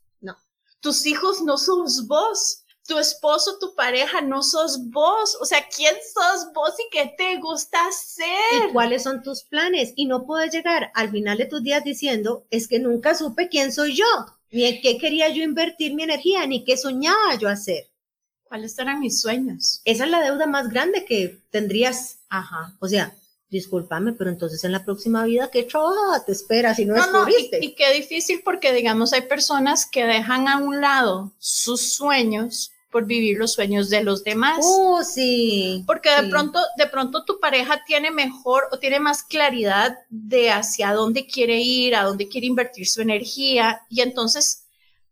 Tus 0.84 1.06
hijos 1.06 1.40
no 1.40 1.56
sos 1.56 2.06
vos. 2.06 2.60
Tu 2.86 2.98
esposo, 2.98 3.56
tu 3.58 3.74
pareja, 3.74 4.20
no 4.20 4.42
sos 4.42 4.90
vos. 4.90 5.34
O 5.40 5.46
sea, 5.46 5.66
¿quién 5.74 5.94
sos 6.12 6.52
vos 6.52 6.74
y 6.78 6.90
qué 6.90 7.14
te 7.16 7.38
gusta 7.40 7.78
hacer? 7.86 8.68
¿Y 8.68 8.72
cuáles 8.74 9.04
son 9.04 9.22
tus 9.22 9.44
planes? 9.44 9.94
Y 9.96 10.04
no 10.04 10.26
puedes 10.26 10.52
llegar 10.52 10.90
al 10.92 11.10
final 11.10 11.38
de 11.38 11.46
tus 11.46 11.62
días 11.62 11.82
diciendo, 11.84 12.44
es 12.50 12.68
que 12.68 12.80
nunca 12.80 13.14
supe 13.14 13.48
quién 13.48 13.72
soy 13.72 13.96
yo, 13.96 14.04
ni 14.50 14.66
en 14.66 14.82
qué 14.82 14.98
quería 14.98 15.30
yo 15.30 15.42
invertir 15.42 15.94
mi 15.94 16.02
energía, 16.02 16.46
ni 16.46 16.64
qué 16.64 16.76
soñaba 16.76 17.34
yo 17.40 17.48
hacer. 17.48 17.88
¿Cuáles 18.42 18.78
eran 18.78 19.00
mis 19.00 19.22
sueños? 19.22 19.80
Esa 19.86 20.04
es 20.04 20.10
la 20.10 20.20
deuda 20.20 20.46
más 20.46 20.68
grande 20.68 21.06
que 21.06 21.40
tendrías. 21.48 22.18
Ajá. 22.28 22.76
O 22.78 22.88
sea, 22.88 23.16
discúlpame, 23.54 24.12
pero 24.12 24.30
entonces 24.30 24.62
en 24.64 24.72
la 24.72 24.84
próxima 24.84 25.24
vida, 25.24 25.48
¿qué 25.50 25.62
trabajo 25.62 26.22
te 26.26 26.32
espera 26.32 26.74
si 26.74 26.84
no, 26.84 26.94
no 26.94 27.02
descubriste? 27.02 27.58
y, 27.62 27.66
y, 27.66 27.74
qué 27.74 27.92
difícil 27.94 28.42
porque, 28.44 28.72
digamos, 28.72 29.12
hay 29.12 29.22
personas 29.22 29.86
que 29.86 30.04
dejan 30.04 30.48
a 30.48 30.58
un 30.58 30.80
lado 30.80 31.32
sus 31.38 31.94
sueños 31.94 32.72
por 32.90 33.06
vivir 33.06 33.38
los 33.38 33.52
sueños 33.52 33.90
de 33.90 34.04
los 34.04 34.22
demás. 34.22 34.58
Oh, 34.62 35.02
sí. 35.02 35.82
Porque 35.84 36.10
de 36.10 36.28
pronto, 36.28 36.60
de 36.76 36.86
pronto 36.86 37.24
tu 37.24 37.40
pareja 37.40 37.82
tiene 37.84 38.12
mejor 38.12 38.68
o 38.70 38.78
tiene 38.78 39.00
más 39.00 39.24
claridad 39.24 39.98
de 40.10 40.50
hacia 40.50 40.92
dónde 40.92 41.26
quiere 41.26 41.60
ir, 41.60 41.96
a 41.96 42.04
dónde 42.04 42.28
quiere 42.28 42.46
invertir 42.46 42.86
su 42.86 43.02
energía 43.02 43.82
y 43.88 44.00
entonces, 44.00 44.66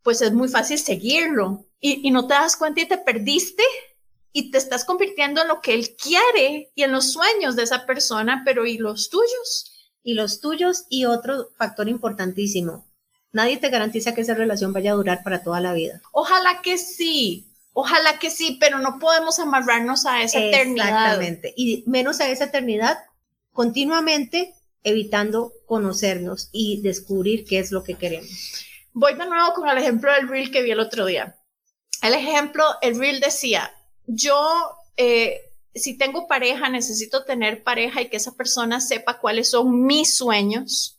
pues 0.04 0.22
es 0.22 0.32
muy 0.32 0.48
fácil 0.48 0.78
seguirlo 0.78 1.64
y, 1.80 2.06
y 2.06 2.10
no 2.12 2.26
te 2.28 2.34
das 2.34 2.56
cuenta 2.56 2.82
y 2.82 2.86
te 2.86 2.98
perdiste 2.98 3.64
y 4.32 4.50
te 4.50 4.58
estás 4.58 4.84
convirtiendo 4.84 5.42
en 5.42 5.48
lo 5.48 5.60
que 5.60 5.74
él 5.74 5.94
quiere 5.96 6.70
y 6.74 6.82
en 6.82 6.92
los 6.92 7.12
sueños 7.12 7.56
de 7.56 7.64
esa 7.64 7.86
persona, 7.86 8.42
pero 8.44 8.66
¿y 8.66 8.78
los 8.78 9.10
tuyos? 9.10 9.90
Y 10.02 10.14
los 10.14 10.40
tuyos 10.40 10.86
y 10.88 11.04
otro 11.04 11.50
factor 11.56 11.88
importantísimo. 11.88 12.86
Nadie 13.30 13.56
te 13.56 13.70
garantiza 13.70 14.14
que 14.14 14.22
esa 14.22 14.34
relación 14.34 14.72
vaya 14.72 14.92
a 14.92 14.96
durar 14.96 15.22
para 15.22 15.42
toda 15.42 15.60
la 15.60 15.72
vida. 15.72 16.02
Ojalá 16.12 16.60
que 16.62 16.76
sí, 16.76 17.52
Ojalá 17.74 18.18
que 18.18 18.30
sí, 18.30 18.58
pero 18.60 18.78
no 18.78 18.98
podemos 18.98 19.38
amarrarnos 19.38 20.04
a 20.04 20.22
esa 20.22 20.38
eternidad. 20.38 20.88
Exactamente. 20.88 21.54
Y 21.56 21.84
menos 21.86 22.20
a 22.20 22.28
esa 22.28 22.44
eternidad, 22.44 22.98
continuamente 23.52 24.54
evitando 24.84 25.52
conocernos 25.66 26.50
y 26.52 26.82
descubrir 26.82 27.44
qué 27.46 27.58
es 27.58 27.72
lo 27.72 27.82
que 27.82 27.94
queremos. 27.94 28.66
Voy 28.92 29.14
de 29.14 29.26
nuevo 29.26 29.54
con 29.54 29.68
el 29.68 29.78
ejemplo 29.78 30.12
del 30.12 30.28
reel 30.28 30.50
que 30.50 30.62
vi 30.62 30.70
el 30.70 30.80
otro 30.80 31.06
día. 31.06 31.36
El 32.02 32.14
ejemplo, 32.14 32.64
el 32.82 32.98
reel 32.98 33.20
decía, 33.20 33.72
yo, 34.06 34.70
eh, 34.96 35.40
si 35.74 35.96
tengo 35.96 36.26
pareja, 36.26 36.68
necesito 36.68 37.24
tener 37.24 37.62
pareja 37.62 38.02
y 38.02 38.08
que 38.08 38.16
esa 38.16 38.36
persona 38.36 38.80
sepa 38.80 39.18
cuáles 39.20 39.50
son 39.50 39.84
mis 39.84 40.16
sueños, 40.16 40.98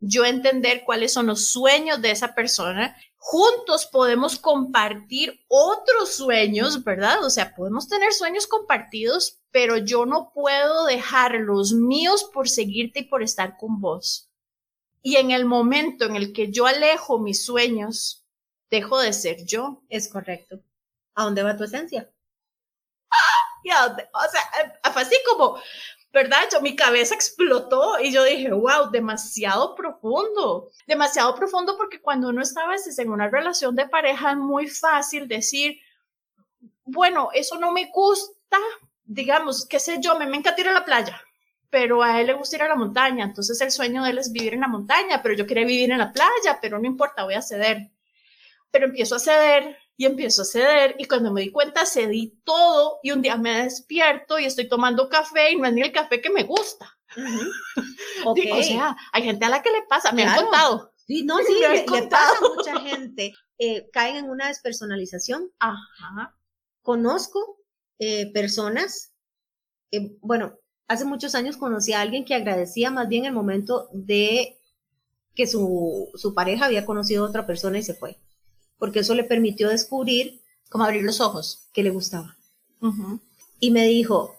yo 0.00 0.24
entender 0.24 0.84
cuáles 0.84 1.12
son 1.12 1.26
los 1.26 1.46
sueños 1.46 2.00
de 2.00 2.10
esa 2.10 2.34
persona 2.34 2.96
juntos 3.20 3.86
podemos 3.86 4.38
compartir 4.38 5.44
otros 5.46 6.14
sueños, 6.14 6.82
¿verdad? 6.82 7.22
O 7.22 7.30
sea, 7.30 7.54
podemos 7.54 7.86
tener 7.86 8.12
sueños 8.12 8.46
compartidos, 8.46 9.38
pero 9.52 9.76
yo 9.76 10.06
no 10.06 10.32
puedo 10.34 10.86
dejar 10.86 11.34
los 11.34 11.72
míos 11.72 12.28
por 12.32 12.48
seguirte 12.48 13.00
y 13.00 13.04
por 13.04 13.22
estar 13.22 13.56
con 13.58 13.80
vos. 13.80 14.30
Y 15.02 15.16
en 15.16 15.30
el 15.30 15.44
momento 15.44 16.06
en 16.06 16.16
el 16.16 16.32
que 16.32 16.50
yo 16.50 16.66
alejo 16.66 17.18
mis 17.18 17.44
sueños, 17.44 18.24
dejo 18.70 18.98
de 18.98 19.12
ser 19.12 19.44
yo. 19.44 19.82
Es 19.90 20.08
correcto. 20.08 20.60
¿A 21.14 21.24
dónde 21.24 21.42
va 21.42 21.56
tu 21.56 21.64
esencia? 21.64 22.10
O 23.64 24.30
sea, 24.30 24.80
así 24.82 25.16
como 25.28 25.60
¿verdad? 26.12 26.40
Yo, 26.52 26.60
mi 26.60 26.74
cabeza 26.74 27.14
explotó 27.14 28.00
y 28.00 28.12
yo 28.12 28.24
dije, 28.24 28.50
wow, 28.50 28.90
demasiado 28.90 29.74
profundo, 29.74 30.70
demasiado 30.86 31.34
profundo 31.36 31.76
porque 31.76 32.00
cuando 32.00 32.28
uno 32.28 32.42
está 32.42 32.62
a 32.62 32.68
veces 32.68 32.98
en 32.98 33.10
una 33.10 33.28
relación 33.28 33.76
de 33.76 33.88
pareja 33.88 34.32
es 34.32 34.36
muy 34.36 34.66
fácil 34.66 35.28
decir, 35.28 35.78
bueno, 36.84 37.28
eso 37.32 37.58
no 37.58 37.70
me 37.70 37.90
gusta, 37.92 38.58
digamos, 39.04 39.66
qué 39.66 39.78
sé 39.78 39.98
yo, 40.00 40.18
me, 40.18 40.26
me 40.26 40.38
encanta 40.38 40.60
ir 40.60 40.68
a 40.68 40.72
la 40.72 40.84
playa, 40.84 41.22
pero 41.70 42.02
a 42.02 42.20
él 42.20 42.26
le 42.26 42.32
gusta 42.32 42.56
ir 42.56 42.62
a 42.62 42.68
la 42.68 42.74
montaña, 42.74 43.24
entonces 43.24 43.60
el 43.60 43.70
sueño 43.70 44.02
de 44.02 44.10
él 44.10 44.18
es 44.18 44.32
vivir 44.32 44.54
en 44.54 44.60
la 44.60 44.68
montaña, 44.68 45.22
pero 45.22 45.36
yo 45.36 45.46
quería 45.46 45.64
vivir 45.64 45.92
en 45.92 45.98
la 45.98 46.12
playa, 46.12 46.58
pero 46.60 46.80
no 46.80 46.86
importa, 46.86 47.22
voy 47.22 47.34
a 47.34 47.42
ceder. 47.42 47.90
Pero 48.72 48.86
empiezo 48.86 49.16
a 49.16 49.20
ceder 49.20 49.78
y 50.00 50.06
empiezo 50.06 50.40
a 50.40 50.46
ceder 50.46 50.94
y 50.98 51.04
cuando 51.04 51.30
me 51.30 51.42
di 51.42 51.50
cuenta 51.50 51.84
cedí 51.84 52.40
todo 52.42 53.00
y 53.02 53.10
un 53.10 53.20
día 53.20 53.36
me 53.36 53.64
despierto 53.64 54.38
y 54.38 54.46
estoy 54.46 54.66
tomando 54.66 55.10
café 55.10 55.52
y 55.52 55.56
no 55.56 55.66
es 55.66 55.74
ni 55.74 55.82
el 55.82 55.92
café 55.92 56.22
que 56.22 56.30
me 56.30 56.44
gusta. 56.44 56.98
okay. 58.24 58.50
o 58.50 58.62
sea, 58.62 58.96
hay 59.12 59.24
gente 59.24 59.44
a 59.44 59.50
la 59.50 59.60
que 59.60 59.70
le 59.70 59.82
pasa, 59.82 60.12
me 60.12 60.22
han 60.22 60.40
contado. 60.40 60.94
Sí, 61.06 61.22
no, 61.22 61.36
sí, 61.46 61.52
le, 61.52 62.06
pasa 62.08 62.32
a 62.38 62.48
mucha 62.48 62.80
gente. 62.80 63.34
Eh, 63.58 63.90
caen 63.92 64.16
en 64.16 64.30
una 64.30 64.48
despersonalización. 64.48 65.52
Ajá. 65.58 66.34
Conozco 66.80 67.58
eh, 67.98 68.32
personas, 68.32 69.12
eh, 69.90 70.16
bueno, 70.22 70.58
hace 70.88 71.04
muchos 71.04 71.34
años 71.34 71.58
conocí 71.58 71.92
a 71.92 72.00
alguien 72.00 72.24
que 72.24 72.34
agradecía 72.34 72.90
más 72.90 73.06
bien 73.06 73.26
el 73.26 73.32
momento 73.32 73.90
de 73.92 74.56
que 75.34 75.46
su, 75.46 76.10
su 76.14 76.32
pareja 76.32 76.64
había 76.64 76.86
conocido 76.86 77.26
a 77.26 77.28
otra 77.28 77.46
persona 77.46 77.76
y 77.76 77.82
se 77.82 77.92
fue 77.92 78.16
porque 78.80 79.00
eso 79.00 79.14
le 79.14 79.22
permitió 79.22 79.68
descubrir, 79.68 80.40
como 80.68 80.84
abrir 80.84 81.04
los 81.04 81.20
ojos, 81.20 81.68
que 81.72 81.84
le 81.84 81.90
gustaba. 81.90 82.36
Y 83.60 83.70
me 83.70 83.86
dijo, 83.86 84.34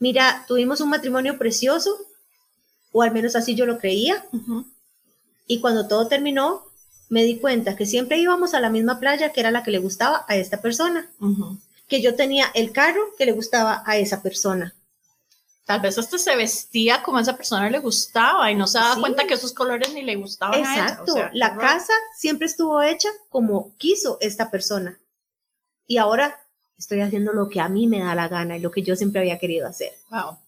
mira, 0.00 0.44
tuvimos 0.48 0.80
un 0.80 0.90
matrimonio 0.90 1.38
precioso, 1.38 1.96
o 2.90 3.02
al 3.02 3.12
menos 3.12 3.36
así 3.36 3.54
yo 3.54 3.66
lo 3.66 3.78
creía, 3.78 4.26
y 5.46 5.60
cuando 5.60 5.86
todo 5.86 6.08
terminó, 6.08 6.64
me 7.10 7.22
di 7.24 7.38
cuenta 7.38 7.76
que 7.76 7.86
siempre 7.86 8.18
íbamos 8.18 8.54
a 8.54 8.60
la 8.60 8.70
misma 8.70 8.98
playa 8.98 9.32
que 9.32 9.40
era 9.40 9.50
la 9.50 9.62
que 9.62 9.70
le 9.70 9.78
gustaba 9.78 10.24
a 10.26 10.36
esta 10.36 10.62
persona, 10.62 11.10
que 11.86 12.00
yo 12.00 12.14
tenía 12.14 12.46
el 12.54 12.72
carro 12.72 13.14
que 13.18 13.26
le 13.26 13.32
gustaba 13.32 13.82
a 13.84 13.98
esa 13.98 14.22
persona, 14.22 14.74
Tal 15.70 15.78
vez 15.78 15.96
hasta 15.98 16.18
se 16.18 16.34
vestía 16.34 17.00
como 17.00 17.18
a 17.18 17.20
esa 17.20 17.36
persona 17.36 17.70
le 17.70 17.78
gustaba 17.78 18.50
y 18.50 18.56
no 18.56 18.66
se 18.66 18.78
daba 18.78 19.00
cuenta 19.00 19.24
que 19.24 19.34
esos 19.34 19.52
colores 19.52 19.94
ni 19.94 20.02
le 20.02 20.16
gustaban. 20.16 20.58
Exacto. 20.58 21.14
A 21.14 21.18
ella. 21.20 21.30
la 21.32 21.56
casa 21.56 21.92
siempre 22.16 22.48
estuvo 22.48 22.82
hecha 22.82 23.08
como 23.28 23.72
quiso 23.76 24.18
esta 24.20 24.50
persona. 24.50 24.98
Y 25.86 25.98
ahora 25.98 26.40
estoy 26.76 27.02
haciendo 27.02 27.32
lo 27.32 27.48
que 27.48 27.60
a 27.60 27.68
mí 27.68 27.86
me 27.86 28.00
da 28.00 28.16
la 28.16 28.26
gana 28.26 28.56
y 28.56 28.60
lo 28.60 28.72
que 28.72 28.82
yo 28.82 28.96
siempre 28.96 29.20
había 29.20 29.38
querido 29.38 29.68
hacer. 29.68 29.92
Wow. 30.10 30.38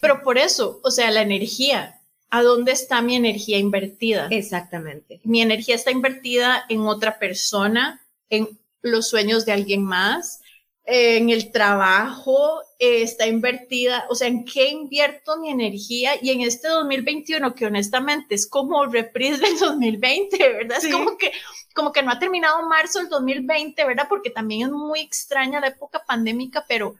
Pero 0.00 0.24
por 0.24 0.38
eso, 0.38 0.80
o 0.82 0.90
sea, 0.90 1.12
la 1.12 1.22
energía, 1.22 2.00
¿a 2.30 2.42
dónde 2.42 2.72
está 2.72 3.02
mi 3.02 3.14
energía 3.14 3.58
invertida? 3.58 4.26
Exactamente. 4.32 5.20
Mi 5.22 5.40
energía 5.40 5.76
está 5.76 5.92
invertida 5.92 6.64
en 6.68 6.80
otra 6.80 7.20
persona, 7.20 8.00
en 8.28 8.58
los 8.82 9.06
sueños 9.06 9.46
de 9.46 9.52
alguien 9.52 9.84
más, 9.84 10.40
en 10.84 11.30
el 11.30 11.52
trabajo, 11.52 12.62
eh, 12.78 13.02
está 13.02 13.26
invertida, 13.26 14.06
o 14.08 14.14
sea, 14.14 14.28
en 14.28 14.44
qué 14.44 14.68
invierto 14.68 15.38
mi 15.38 15.50
energía 15.50 16.12
y 16.20 16.30
en 16.30 16.40
este 16.40 16.68
2021 16.68 17.54
que 17.54 17.66
honestamente 17.66 18.34
es 18.34 18.46
como 18.46 18.86
reprise 18.86 19.40
del 19.40 19.58
2020, 19.58 20.38
¿verdad? 20.38 20.78
Es 20.82 20.92
como 20.92 21.16
que 21.16 21.32
como 21.74 21.92
que 21.92 22.02
no 22.02 22.10
ha 22.10 22.18
terminado 22.18 22.68
marzo 22.68 22.98
del 22.98 23.08
2020, 23.08 23.84
¿verdad? 23.84 24.06
Porque 24.08 24.30
también 24.30 24.62
es 24.62 24.72
muy 24.72 25.00
extraña 25.00 25.60
la 25.60 25.68
época 25.68 26.02
pandémica, 26.04 26.64
pero 26.68 26.96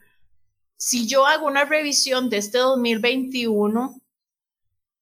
si 0.77 1.07
yo 1.07 1.25
hago 1.25 1.45
una 1.45 1.65
revisión 1.65 2.29
de 2.29 2.37
este 2.37 2.59
2021, 2.59 3.99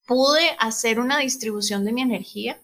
pude 0.05 0.55
hacer 0.57 1.00
una 1.00 1.19
distribución 1.19 1.86
de 1.86 1.93
mi 1.93 2.01
energía, 2.01 2.59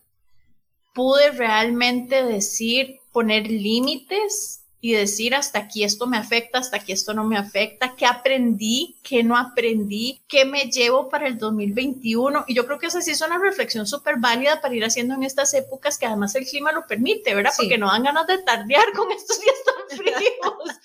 pude 0.93 1.31
realmente 1.31 2.23
decir, 2.23 2.99
poner 3.11 3.47
límites 3.49 4.64
y 4.81 4.93
decir 4.93 5.33
hasta 5.33 5.59
aquí 5.59 5.83
esto 5.83 6.07
me 6.07 6.17
afecta, 6.17 6.59
hasta 6.59 6.77
aquí 6.77 6.91
esto 6.91 7.13
no 7.13 7.23
me 7.23 7.37
afecta, 7.37 7.95
qué 7.95 8.05
aprendí, 8.05 8.97
qué 9.01 9.23
no 9.23 9.37
aprendí, 9.37 10.21
qué 10.27 10.45
me 10.45 10.65
llevo 10.65 11.09
para 11.09 11.27
el 11.27 11.37
2021. 11.37 12.45
Y 12.47 12.53
yo 12.53 12.65
creo 12.65 12.77
que 12.77 12.87
esa 12.87 13.01
sí 13.01 13.11
es 13.11 13.21
una 13.21 13.39
reflexión 13.39 13.87
súper 13.87 14.17
válida 14.17 14.61
para 14.61 14.75
ir 14.75 14.85
haciendo 14.85 15.15
en 15.15 15.23
estas 15.23 15.53
épocas 15.53 15.97
que 15.97 16.05
además 16.05 16.35
el 16.35 16.45
clima 16.45 16.71
lo 16.71 16.85
permite, 16.85 17.33
¿verdad? 17.33 17.53
Porque 17.57 17.77
no 17.77 17.87
dan 17.87 18.03
ganas 18.03 18.27
de 18.27 18.37
tardear 18.39 18.91
con 18.93 19.11
estos 19.11 19.39
días 19.39 19.55
tan 19.65 19.97
fríos. 19.97 20.79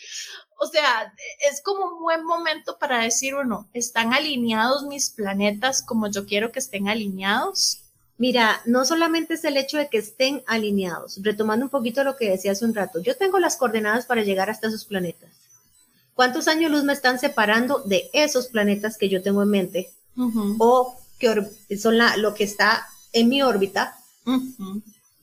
O 0.63 0.67
sea, 0.67 1.13
es 1.51 1.63
como 1.63 1.87
un 1.87 2.03
buen 2.03 2.23
momento 2.23 2.77
para 2.79 3.03
decir, 3.03 3.35
bueno, 3.35 3.69
¿están 3.73 4.13
alineados 4.13 4.85
mis 4.85 5.09
planetas 5.09 5.83
como 5.83 6.11
yo 6.11 6.27
quiero 6.27 6.53
que 6.53 6.59
estén 6.59 6.89
alineados? 6.89 7.80
Mira, 8.21 8.61
no 8.67 8.85
solamente 8.85 9.33
es 9.33 9.45
el 9.45 9.57
hecho 9.57 9.79
de 9.79 9.89
que 9.89 9.97
estén 9.97 10.43
alineados, 10.47 11.21
retomando 11.23 11.65
un 11.65 11.71
poquito 11.71 12.05
lo 12.05 12.19
que 12.19 12.29
decía 12.29 12.53
hace 12.53 12.67
un 12.67 12.75
rato, 12.75 13.01
yo 13.01 13.17
tengo 13.17 13.39
las 13.39 13.57
coordenadas 13.57 14.05
para 14.05 14.23
llegar 14.23 14.51
hasta 14.51 14.69
esos 14.69 14.85
planetas. 14.85 15.31
¿Cuántos 16.13 16.47
años 16.47 16.71
luz 16.71 16.85
me 16.85 16.93
están 16.93 17.19
separando 17.19 17.79
de 17.79 18.11
esos 18.13 18.49
planetas 18.49 18.99
que 18.99 19.09
yo 19.09 19.23
tengo 19.23 19.43
en 19.43 19.49
mente? 19.49 19.91
O 20.59 21.01
que 21.19 21.79
son 21.79 21.97
lo 22.19 22.35
que 22.35 22.45
está 22.45 22.87
en 23.15 23.31
mi 23.31 23.41
órbita 23.41 23.97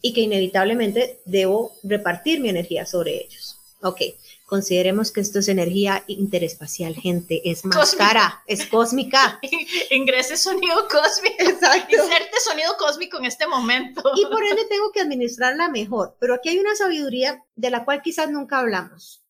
y 0.02 0.14
que 0.14 0.22
inevitablemente 0.22 1.20
debo 1.26 1.74
repartir 1.84 2.42
mi 2.42 2.50
energía 2.50 2.88
sobre 2.88 3.24
ellos. 3.24 3.58
Ok, 3.84 4.02
Consideremos 4.48 5.12
que 5.12 5.20
esto 5.20 5.40
es 5.40 5.50
energía 5.50 6.06
interespacial, 6.08 6.96
gente, 6.96 7.52
es 7.52 7.66
más 7.66 7.94
cara, 7.96 8.44
es 8.48 8.66
cósmica. 8.68 9.42
Ingrese 9.92 10.38
sonido 10.38 10.88
cósmico. 10.88 11.36
Exacto. 11.40 11.94
Inserte 11.94 12.40
sonido 12.46 12.78
cósmico 12.80 13.18
en 13.18 13.26
este 13.26 13.46
momento. 13.46 14.02
Y 14.16 14.26
por 14.26 14.42
ende 14.46 14.64
tengo 14.70 14.94
que 14.94 15.02
administrarla 15.02 15.68
mejor. 15.68 16.16
Pero 16.22 16.34
aquí 16.34 16.48
hay 16.48 16.60
una 16.60 16.78
sabiduría 16.78 17.44
de 17.58 17.70
la 17.70 17.84
cual 17.84 18.02
quizás 18.02 18.32
nunca 18.32 18.60
hablamos. 18.60 19.22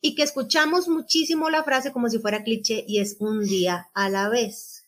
Y 0.00 0.14
que 0.14 0.22
escuchamos 0.22 0.86
muchísimo 0.86 1.50
la 1.50 1.64
frase 1.64 1.90
como 1.90 2.08
si 2.08 2.20
fuera 2.20 2.44
cliché 2.44 2.84
y 2.86 3.00
es 3.00 3.16
un 3.18 3.44
día 3.44 3.90
a 3.92 4.08
la 4.08 4.28
vez. 4.28 4.84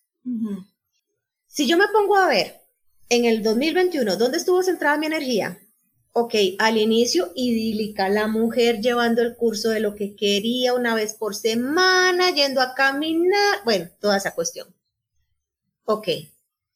Si 1.49 1.67
yo 1.67 1.77
me 1.77 1.89
pongo 1.89 2.15
a 2.15 2.29
ver 2.29 2.61
en 3.09 3.25
el 3.25 3.43
2021 3.43 4.17
dónde 4.17 4.39
estuvo 4.39 4.63
centrada 4.63 4.97
mi 4.97 5.07
energía, 5.07 5.59
ok, 6.19 6.35
al 6.59 6.79
inicio 6.79 7.33
idílica, 7.35 8.09
la 8.09 8.27
mujer 8.27 8.81
llevando 8.81 9.23
el 9.23 9.37
curso 9.37 9.71
de 9.71 9.81
lo 9.81 9.95
que 9.95 10.15
quería 10.15 10.75
una 10.75 10.95
vez 10.95 11.15
por 11.15 11.35
semana, 11.35 12.31
yendo 12.31 12.61
a 12.61 12.75
caminar, 12.75 13.61
bueno, 13.65 13.89
toda 14.01 14.17
esa 14.17 14.35
cuestión. 14.35 14.69
Ok, 15.85 16.09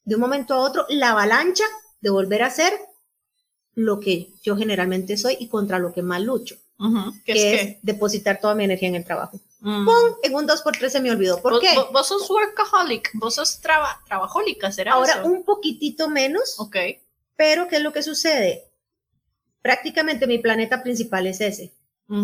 de 0.03 0.15
un 0.15 0.21
momento 0.21 0.53
a 0.53 0.59
otro, 0.59 0.85
la 0.89 1.11
avalancha 1.11 1.65
de 2.01 2.09
volver 2.09 2.43
a 2.43 2.49
ser 2.49 2.73
lo 3.75 3.99
que 3.99 4.29
yo 4.41 4.55
generalmente 4.55 5.17
soy 5.17 5.37
y 5.39 5.47
contra 5.47 5.79
lo 5.79 5.93
que 5.93 6.01
más 6.01 6.21
lucho, 6.21 6.55
que 7.25 7.61
es, 7.61 7.77
depositar 7.81 8.39
toda 8.39 8.55
mi 8.55 8.63
energía 8.65 8.89
en 8.89 8.95
el 8.95 9.05
trabajo. 9.05 9.39
Mm. 9.59 9.85
¡Pum! 9.85 10.15
En 10.23 10.35
un 10.35 10.47
2x3 10.47 10.89
se 10.89 10.99
me 10.99 11.09
olvidó. 11.09 11.41
¿Por 11.41 11.59
qué? 11.61 11.73
Vos, 11.91 12.07
sos 12.07 12.29
workaholic, 12.29 13.11
vos 13.13 13.35
sos 13.35 13.59
trabajólica, 13.61 14.71
¿será 14.71 14.93
Ahora, 14.93 15.23
un 15.23 15.43
poquitito 15.43 16.09
menos. 16.09 16.59
Ok. 16.59 16.75
Pero, 17.35 17.67
¿qué 17.67 17.77
es 17.77 17.81
lo 17.81 17.93
que 17.93 18.03
sucede? 18.03 18.69
Prácticamente 19.63 20.27
mi 20.27 20.37
planeta 20.37 20.83
principal 20.83 21.25
es 21.25 21.41
ese. 21.41 21.73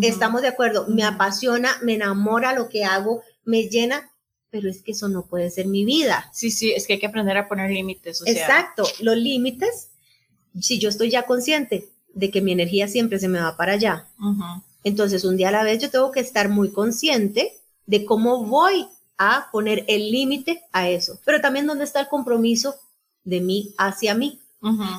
Estamos 0.02 0.42
de 0.42 0.48
acuerdo, 0.48 0.86
me 0.86 1.02
apasiona, 1.02 1.70
me 1.82 1.94
enamora 1.94 2.52
lo 2.52 2.68
que 2.68 2.84
hago, 2.84 3.22
me 3.44 3.64
llena, 3.64 4.12
pero 4.50 4.68
es 4.68 4.82
que 4.82 4.92
eso 4.92 5.08
no 5.08 5.26
puede 5.26 5.50
ser 5.50 5.66
mi 5.66 5.84
vida. 5.84 6.30
Sí, 6.32 6.52
sí, 6.52 6.70
es 6.70 6.86
que 6.86 6.92
hay 6.92 6.98
que 7.00 7.06
aprender 7.06 7.36
a 7.36 7.48
poner 7.48 7.70
límites. 7.70 8.22
Exacto, 8.26 8.84
los 9.00 9.16
límites, 9.16 9.88
si 10.60 10.78
yo 10.78 10.90
estoy 10.90 11.10
ya 11.10 11.24
consciente 11.24 11.88
de 12.12 12.30
que 12.30 12.40
mi 12.40 12.52
energía 12.52 12.86
siempre 12.86 13.18
se 13.18 13.26
me 13.26 13.40
va 13.40 13.56
para 13.56 13.72
allá, 13.72 14.06
entonces 14.84 15.24
un 15.24 15.36
día 15.36 15.48
a 15.48 15.52
la 15.52 15.64
vez 15.64 15.80
yo 15.80 15.90
tengo 15.90 16.12
que 16.12 16.20
estar 16.20 16.48
muy 16.50 16.70
consciente 16.70 17.56
de 17.86 18.04
cómo 18.04 18.44
voy 18.44 18.86
a 19.16 19.48
poner 19.50 19.84
el 19.88 20.12
límite 20.12 20.62
a 20.72 20.88
eso, 20.88 21.18
pero 21.24 21.40
también 21.40 21.66
dónde 21.66 21.84
está 21.84 22.00
el 22.00 22.08
compromiso 22.08 22.76
de 23.24 23.40
mí 23.40 23.74
hacia 23.76 24.14
mí. 24.14 24.40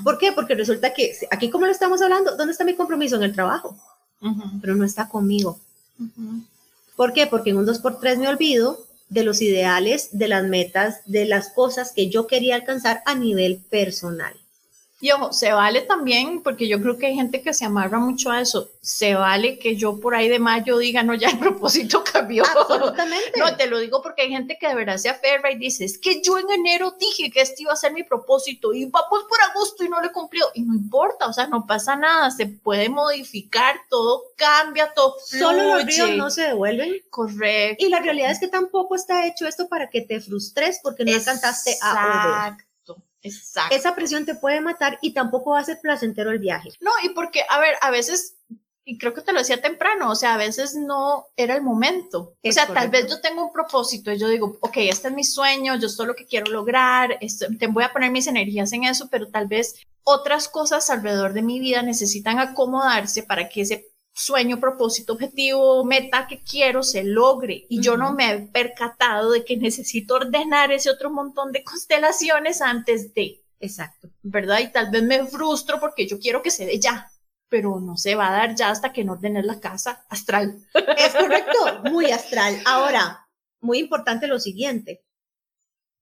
¿Por 0.04 0.18
qué? 0.18 0.32
Porque 0.32 0.56
resulta 0.56 0.94
que 0.94 1.16
aquí 1.30 1.50
como 1.50 1.66
lo 1.66 1.72
estamos 1.72 2.02
hablando, 2.02 2.36
¿dónde 2.36 2.52
está 2.52 2.64
mi 2.64 2.76
compromiso? 2.76 3.16
En 3.16 3.24
el 3.24 3.34
trabajo, 3.34 3.78
pero 4.62 4.76
no 4.76 4.84
está 4.84 5.08
conmigo. 5.08 5.60
¿Por 6.96 7.14
qué? 7.14 7.28
Porque 7.28 7.52
en 7.52 7.58
un 7.58 7.66
2x3 7.66 8.18
me 8.18 8.28
olvido 8.28 8.86
de 9.10 9.24
los 9.24 9.42
ideales, 9.42 10.10
de 10.14 10.28
las 10.28 10.44
metas, 10.46 11.02
de 11.06 11.26
las 11.26 11.50
cosas 11.50 11.92
que 11.92 12.10
yo 12.10 12.28
quería 12.28 12.56
alcanzar 12.56 13.04
a 13.06 13.14
nivel 13.14 13.58
personal. 13.70 14.34
Y 15.02 15.10
ojo, 15.12 15.34
se 15.34 15.52
vale 15.52 15.82
también, 15.82 16.44
porque 16.44 16.68
yo 16.68 16.80
creo 16.80 16.96
que 17.00 17.08
hay 17.08 17.16
gente 17.16 17.42
que 17.42 17.56
se 17.56 17.66
amarra 17.66 17.98
mucho 17.98 18.30
a 18.30 18.40
eso. 18.40 18.70
Se 18.82 19.16
vale 19.16 19.58
que 19.58 19.76
yo 19.76 20.00
por 20.00 20.14
ahí 20.14 20.30
de 20.30 20.38
mayo 20.38 20.78
diga, 20.78 21.02
no, 21.02 21.16
ya 21.16 21.30
el 21.30 21.40
propósito 21.40 22.04
cambió. 22.04 22.44
Absolutamente. 22.46 23.40
No, 23.40 23.58
te 23.58 23.66
lo 23.66 23.80
digo 23.80 24.04
porque 24.04 24.22
hay 24.22 24.30
gente 24.30 24.60
que 24.60 24.68
de 24.68 24.76
verdad 24.76 24.98
se 24.98 25.10
aferra 25.10 25.52
y 25.52 25.58
dice, 25.58 25.86
es 25.86 25.98
que 25.98 26.22
yo 26.22 26.38
en 26.38 26.52
enero 26.52 26.96
dije 27.00 27.32
que 27.32 27.42
este 27.42 27.64
iba 27.64 27.74
a 27.74 27.78
ser 27.78 27.94
mi 27.94 28.04
propósito 28.04 28.74
y 28.74 28.86
vamos 28.86 29.24
por 29.28 29.42
agosto 29.50 29.84
y 29.84 29.90
no 29.90 30.00
lo 30.00 30.08
he 30.08 30.12
cumplido. 30.12 30.52
Y 30.54 30.62
no 30.62 30.76
importa, 30.76 31.28
o 31.28 31.34
sea, 31.34 31.48
no 31.48 31.66
pasa 31.66 31.96
nada, 31.96 32.30
se 32.30 32.46
puede 32.46 32.88
modificar, 32.88 33.82
todo 33.90 34.26
cambia, 34.36 34.94
todo 34.94 35.16
Solo 35.26 35.64
los 35.64 35.86
ríos 35.86 36.12
no 36.12 36.30
se 36.30 36.44
devuelven. 36.44 37.02
Correcto. 37.10 37.84
Y 37.84 37.90
la 37.90 38.02
realidad 38.02 38.30
es 38.30 38.40
que 38.40 38.50
tampoco 38.50 38.94
está 38.96 39.26
hecho 39.26 39.48
esto 39.48 39.68
para 39.68 39.90
que 39.90 40.02
te 40.02 40.22
frustres 40.22 40.80
porque 40.84 41.06
no 41.06 41.16
alcanzaste 41.16 41.76
a 41.82 42.50
Exacto. 42.50 42.71
Exacto. 43.24 43.76
Esa 43.76 43.96
presión 43.96 44.26
te 44.26 44.36
puede 44.36 44.62
matar 44.62 44.98
y 45.02 45.14
tampoco 45.14 45.52
va 45.52 45.60
a 45.60 45.64
ser 45.64 45.80
placentero 45.80 46.32
el 46.32 46.40
viaje. 46.40 46.70
No, 46.80 46.92
y 47.04 47.10
porque, 47.10 47.44
a 47.50 47.60
ver, 47.60 47.76
a 47.82 47.92
veces, 47.92 48.36
y 48.84 48.98
creo 48.98 49.14
que 49.14 49.22
te 49.22 49.32
lo 49.32 49.40
decía 49.40 49.62
temprano, 49.62 50.12
o 50.12 50.16
sea, 50.16 50.34
a 50.34 50.38
veces 50.38 50.76
no 50.76 51.28
era 51.36 51.56
el 51.56 51.62
momento. 51.62 52.36
o 52.44 52.52
sea, 52.52 52.68
tal 52.68 52.90
vez 52.90 53.08
yo 53.08 53.22
tengo 53.22 53.46
un 53.46 53.54
propósito 53.54 54.12
y 54.12 54.18
yo 54.18 54.28
digo, 54.28 54.58
ok, 54.62 54.78
este 54.78 55.10
es 55.10 55.14
mi 55.14 55.24
sueño, 55.24 55.76
yo 55.76 55.88
esto 55.88 56.04
es 56.04 56.08
lo 56.08 56.16
que 56.16 56.26
quiero 56.26 56.52
lograr, 56.52 57.20
te 57.60 57.68
voy 57.68 57.84
a 57.84 57.94
poner 57.94 58.12
mis 58.12 58.28
energías 58.28 58.74
en 58.74 58.86
eso, 58.86 59.08
pero 59.10 59.28
tal 59.30 59.48
vez 59.48 59.76
otras 60.04 60.50
cosas 60.50 60.90
alrededor 60.90 61.34
de 61.34 61.44
mi 61.44 61.60
vida 61.60 61.84
necesitan 61.84 62.40
acomodarse 62.40 63.24
para 63.24 63.50
que 63.50 63.62
ese 63.62 63.91
sueño, 64.14 64.60
propósito, 64.60 65.14
objetivo, 65.14 65.84
meta 65.86 66.28
que 66.28 66.42
quiero 66.44 66.84
se 66.84 67.04
logre 67.04 67.66
y 67.70 67.82
yo 67.82 67.98
no 67.98 68.14
me 68.14 68.32
he 68.32 68.40
percatado 68.40 69.32
de 69.32 69.46
que 69.46 69.58
necesito 69.58 70.16
ordenar 70.16 70.72
ese 70.72 70.90
otro 70.90 71.10
montón 71.10 71.52
de 71.52 71.64
constelaciones 71.64 72.62
antes 72.62 73.14
de. 73.14 73.44
Exacto. 73.60 74.10
¿Verdad? 74.22 74.60
Y 74.60 74.72
tal 74.72 74.92
vez 74.92 75.04
me 75.04 75.26
frustro 75.26 75.80
porque 75.80 76.08
yo 76.08 76.20
quiero 76.20 76.42
que 76.42 76.52
se 76.52 76.66
dé 76.66 76.80
ya, 76.80 77.12
pero 77.48 77.80
no 77.80 77.98
se 77.98 78.16
va 78.16 78.30
a 78.30 78.32
dar 78.32 78.56
ya 78.56 78.70
hasta 78.70 78.92
que 78.92 79.04
no 79.04 79.14
ordene 79.14 79.44
la 79.44 79.60
casa 79.60 80.06
astral. 80.10 80.58
Es 80.98 81.14
correcto, 81.14 81.84
muy 81.92 82.12
astral. 82.12 82.62
Ahora, 82.66 83.28
muy 83.60 83.80
importante 83.80 84.28
lo 84.28 84.40
siguiente, 84.40 85.04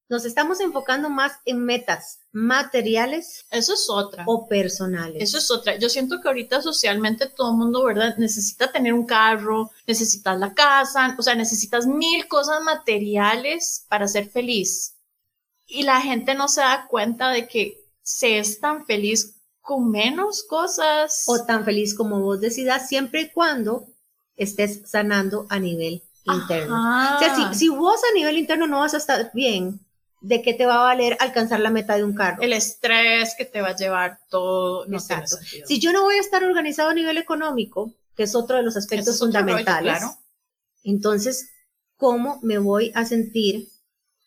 nos 0.10 0.26
estamos 0.26 0.60
enfocando 0.60 1.10
más 1.10 1.34
en 1.46 1.64
metas 1.64 2.22
materiales. 2.32 3.46
Eso 3.52 3.76
es 3.76 3.88
otra. 3.90 4.24
O 4.26 4.48
personales. 4.48 5.22
Eso 5.22 5.38
es 5.38 5.52
otra. 5.52 5.78
Yo 5.78 5.88
siento 5.88 6.20
que 6.20 6.28
ahorita 6.28 6.64
socialmente 6.64 7.28
todo 7.28 7.52
el 7.52 7.58
mundo, 7.58 7.84
¿verdad? 7.84 8.18
Necesita 8.18 8.72
tener 8.72 8.94
un 8.94 9.06
carro, 9.06 9.70
necesitas 9.86 10.40
la 10.40 10.56
casa, 10.56 11.16
o 11.18 11.22
sea, 11.22 11.36
necesitas 11.36 11.86
mil 11.86 12.28
cosas 12.28 12.62
materiales 12.64 13.86
para 13.88 14.08
ser 14.08 14.28
feliz. 14.30 14.96
Y 15.68 15.84
la 15.84 16.02
gente 16.02 16.34
no 16.34 16.48
se 16.48 16.62
da 16.62 16.88
cuenta 16.90 17.30
de 17.30 17.48
que 17.48 17.78
se 18.02 18.40
es 18.40 18.60
tan 18.60 18.88
feliz 18.88 19.36
con 19.62 19.92
menos 19.92 20.44
cosas. 20.44 21.26
O 21.28 21.46
tan 21.46 21.64
feliz 21.64 21.94
como 21.94 22.20
vos 22.20 22.42
decidas, 22.42 22.90
siempre 22.90 23.22
y 23.22 23.30
cuando 23.30 23.86
estés 24.36 24.90
sanando 24.90 25.46
a 25.50 25.60
nivel 25.60 26.02
interno. 26.24 26.76
O 27.16 27.20
sea, 27.20 27.36
si, 27.36 27.60
si 27.60 27.70
vos 27.70 28.02
a 28.10 28.16
nivel 28.16 28.40
interno 28.40 28.66
no 28.66 28.80
vas 28.80 28.96
a 28.96 28.98
estar 28.98 29.30
bien, 29.36 29.86
de 30.22 30.42
qué 30.42 30.54
te 30.54 30.66
va 30.66 30.76
a 30.76 30.84
valer 30.84 31.18
alcanzar 31.20 31.60
la 31.60 31.70
meta 31.70 31.96
de 31.96 32.04
un 32.04 32.14
carro. 32.14 32.42
El 32.42 32.54
estrés 32.54 33.36
que 33.38 33.46
te 33.46 33.62
va 33.62 33.70
a 33.70 33.76
llevar 33.76 34.20
todo. 34.30 34.86
No 34.88 34.98
Exacto. 34.98 35.38
Si 35.66 35.80
yo 35.80 35.94
no 35.94 36.04
voy 36.04 36.16
a 36.16 36.22
estar 36.22 36.44
organizado 36.44 36.90
a 36.90 36.94
nivel 36.94 37.18
económico, 37.18 37.94
que 38.16 38.24
es 38.24 38.36
otro 38.36 38.58
de 38.58 38.64
los 38.64 38.76
aspectos 38.76 39.20
fundamentales, 39.20 40.04
entonces, 40.84 41.50
¿cómo 41.96 42.40
me 42.42 42.58
voy 42.58 42.92
a 42.96 43.06
sentir 43.06 43.70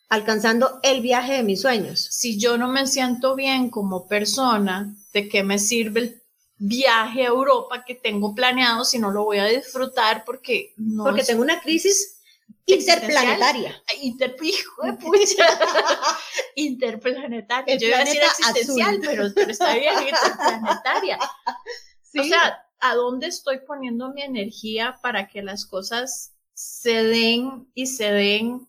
alcanzando 0.09 0.79
el 0.83 1.01
viaje 1.01 1.33
de 1.33 1.43
mis 1.43 1.61
sueños? 1.61 2.07
Si 2.11 2.39
yo 2.39 2.57
no 2.57 2.67
me 2.67 2.87
siento 2.87 3.35
bien 3.35 3.69
como 3.69 4.07
persona, 4.07 4.95
¿de 5.13 5.27
qué 5.27 5.43
me 5.43 5.59
sirve 5.59 5.99
el 5.99 6.23
viaje 6.57 7.23
a 7.23 7.29
Europa 7.29 7.83
que 7.85 7.95
tengo 7.95 8.33
planeado 8.33 8.85
si 8.85 8.99
no 8.99 9.11
lo 9.11 9.23
voy 9.23 9.39
a 9.39 9.45
disfrutar 9.45 10.23
porque 10.25 10.73
no 10.77 11.03
porque 11.03 11.23
tengo 11.23 11.41
una 11.41 11.59
crisis 11.61 12.21
Interplanetaria. 12.65 13.83
Inter, 14.01 14.35
hijo 14.41 14.83
de 14.83 14.93
pucha. 14.93 15.45
interplanetaria. 16.55 17.77
Yo 17.77 17.87
iba 17.87 17.97
a 17.97 18.05
decir 18.05 18.21
existencial, 18.21 18.99
pero, 19.01 19.25
está 19.25 19.75
bien, 19.75 19.93
interplanetaria. 20.01 21.19
O 22.17 22.23
sea, 22.23 22.65
¿a 22.79 22.95
dónde 22.95 23.27
estoy 23.27 23.59
poniendo 23.59 24.13
mi 24.13 24.21
energía 24.21 24.97
para 25.01 25.27
que 25.27 25.41
las 25.41 25.65
cosas 25.65 26.33
se 26.53 27.03
den 27.03 27.69
y 27.73 27.87
se 27.87 28.11
den? 28.11 28.67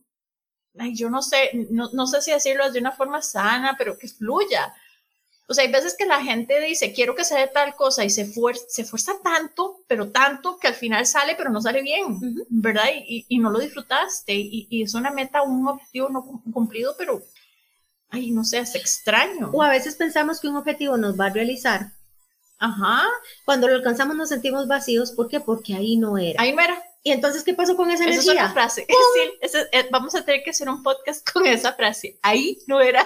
Ay, 0.76 0.96
yo 0.96 1.08
no 1.08 1.22
sé, 1.22 1.50
no, 1.70 1.90
no 1.92 2.06
sé 2.06 2.20
si 2.20 2.32
decirlo 2.32 2.70
de 2.70 2.80
una 2.80 2.90
forma 2.90 3.22
sana, 3.22 3.76
pero 3.78 3.96
que 3.96 4.08
fluya. 4.08 4.74
O 5.46 5.52
sea, 5.52 5.64
hay 5.64 5.70
veces 5.70 5.94
que 5.98 6.06
la 6.06 6.22
gente 6.22 6.58
dice, 6.60 6.92
quiero 6.94 7.14
que 7.14 7.24
se 7.24 7.36
dé 7.36 7.48
tal 7.48 7.74
cosa 7.74 8.02
y 8.04 8.10
se, 8.10 8.24
fuerza, 8.24 8.64
se 8.68 8.84
fuerza 8.84 9.12
tanto, 9.22 9.82
pero 9.86 10.10
tanto 10.10 10.58
que 10.58 10.68
al 10.68 10.74
final 10.74 11.04
sale, 11.04 11.34
pero 11.36 11.50
no 11.50 11.60
sale 11.60 11.82
bien, 11.82 12.18
¿verdad? 12.48 12.84
Y, 13.06 13.26
y, 13.28 13.38
no 13.38 13.50
lo 13.50 13.58
disfrutaste 13.58 14.32
y, 14.34 14.66
y, 14.70 14.82
es 14.82 14.94
una 14.94 15.10
meta, 15.10 15.42
un 15.42 15.68
objetivo 15.68 16.08
no 16.08 16.42
cumplido, 16.50 16.94
pero, 16.96 17.22
ay, 18.08 18.30
no 18.30 18.42
sé, 18.42 18.58
es 18.58 18.74
extraño. 18.74 19.50
O 19.52 19.62
a 19.62 19.68
veces 19.68 19.96
pensamos 19.96 20.40
que 20.40 20.48
un 20.48 20.56
objetivo 20.56 20.96
nos 20.96 21.20
va 21.20 21.26
a 21.26 21.30
realizar. 21.30 21.92
Ajá. 22.58 23.02
Cuando 23.44 23.68
lo 23.68 23.74
alcanzamos 23.74 24.16
nos 24.16 24.30
sentimos 24.30 24.66
vacíos. 24.66 25.12
¿Por 25.12 25.28
qué? 25.28 25.40
Porque 25.40 25.74
ahí 25.74 25.96
no 25.98 26.16
era. 26.16 26.40
Ahí 26.40 26.54
no 26.54 26.62
era. 26.62 26.82
¿Y 27.06 27.12
entonces 27.12 27.44
qué 27.44 27.52
pasó 27.52 27.76
con 27.76 27.90
esa 27.90 28.04
energía? 28.04 28.22
Esa 28.22 28.32
es 28.32 28.38
otra 28.38 28.52
frase. 28.52 28.86
Sí, 28.88 29.58
eh, 29.72 29.88
vamos 29.90 30.14
a 30.14 30.24
tener 30.24 30.42
que 30.42 30.50
hacer 30.50 30.70
un 30.70 30.82
podcast 30.82 31.30
con 31.30 31.46
esa 31.46 31.74
frase. 31.74 32.18
Ahí 32.22 32.58
no 32.66 32.80
era. 32.80 33.04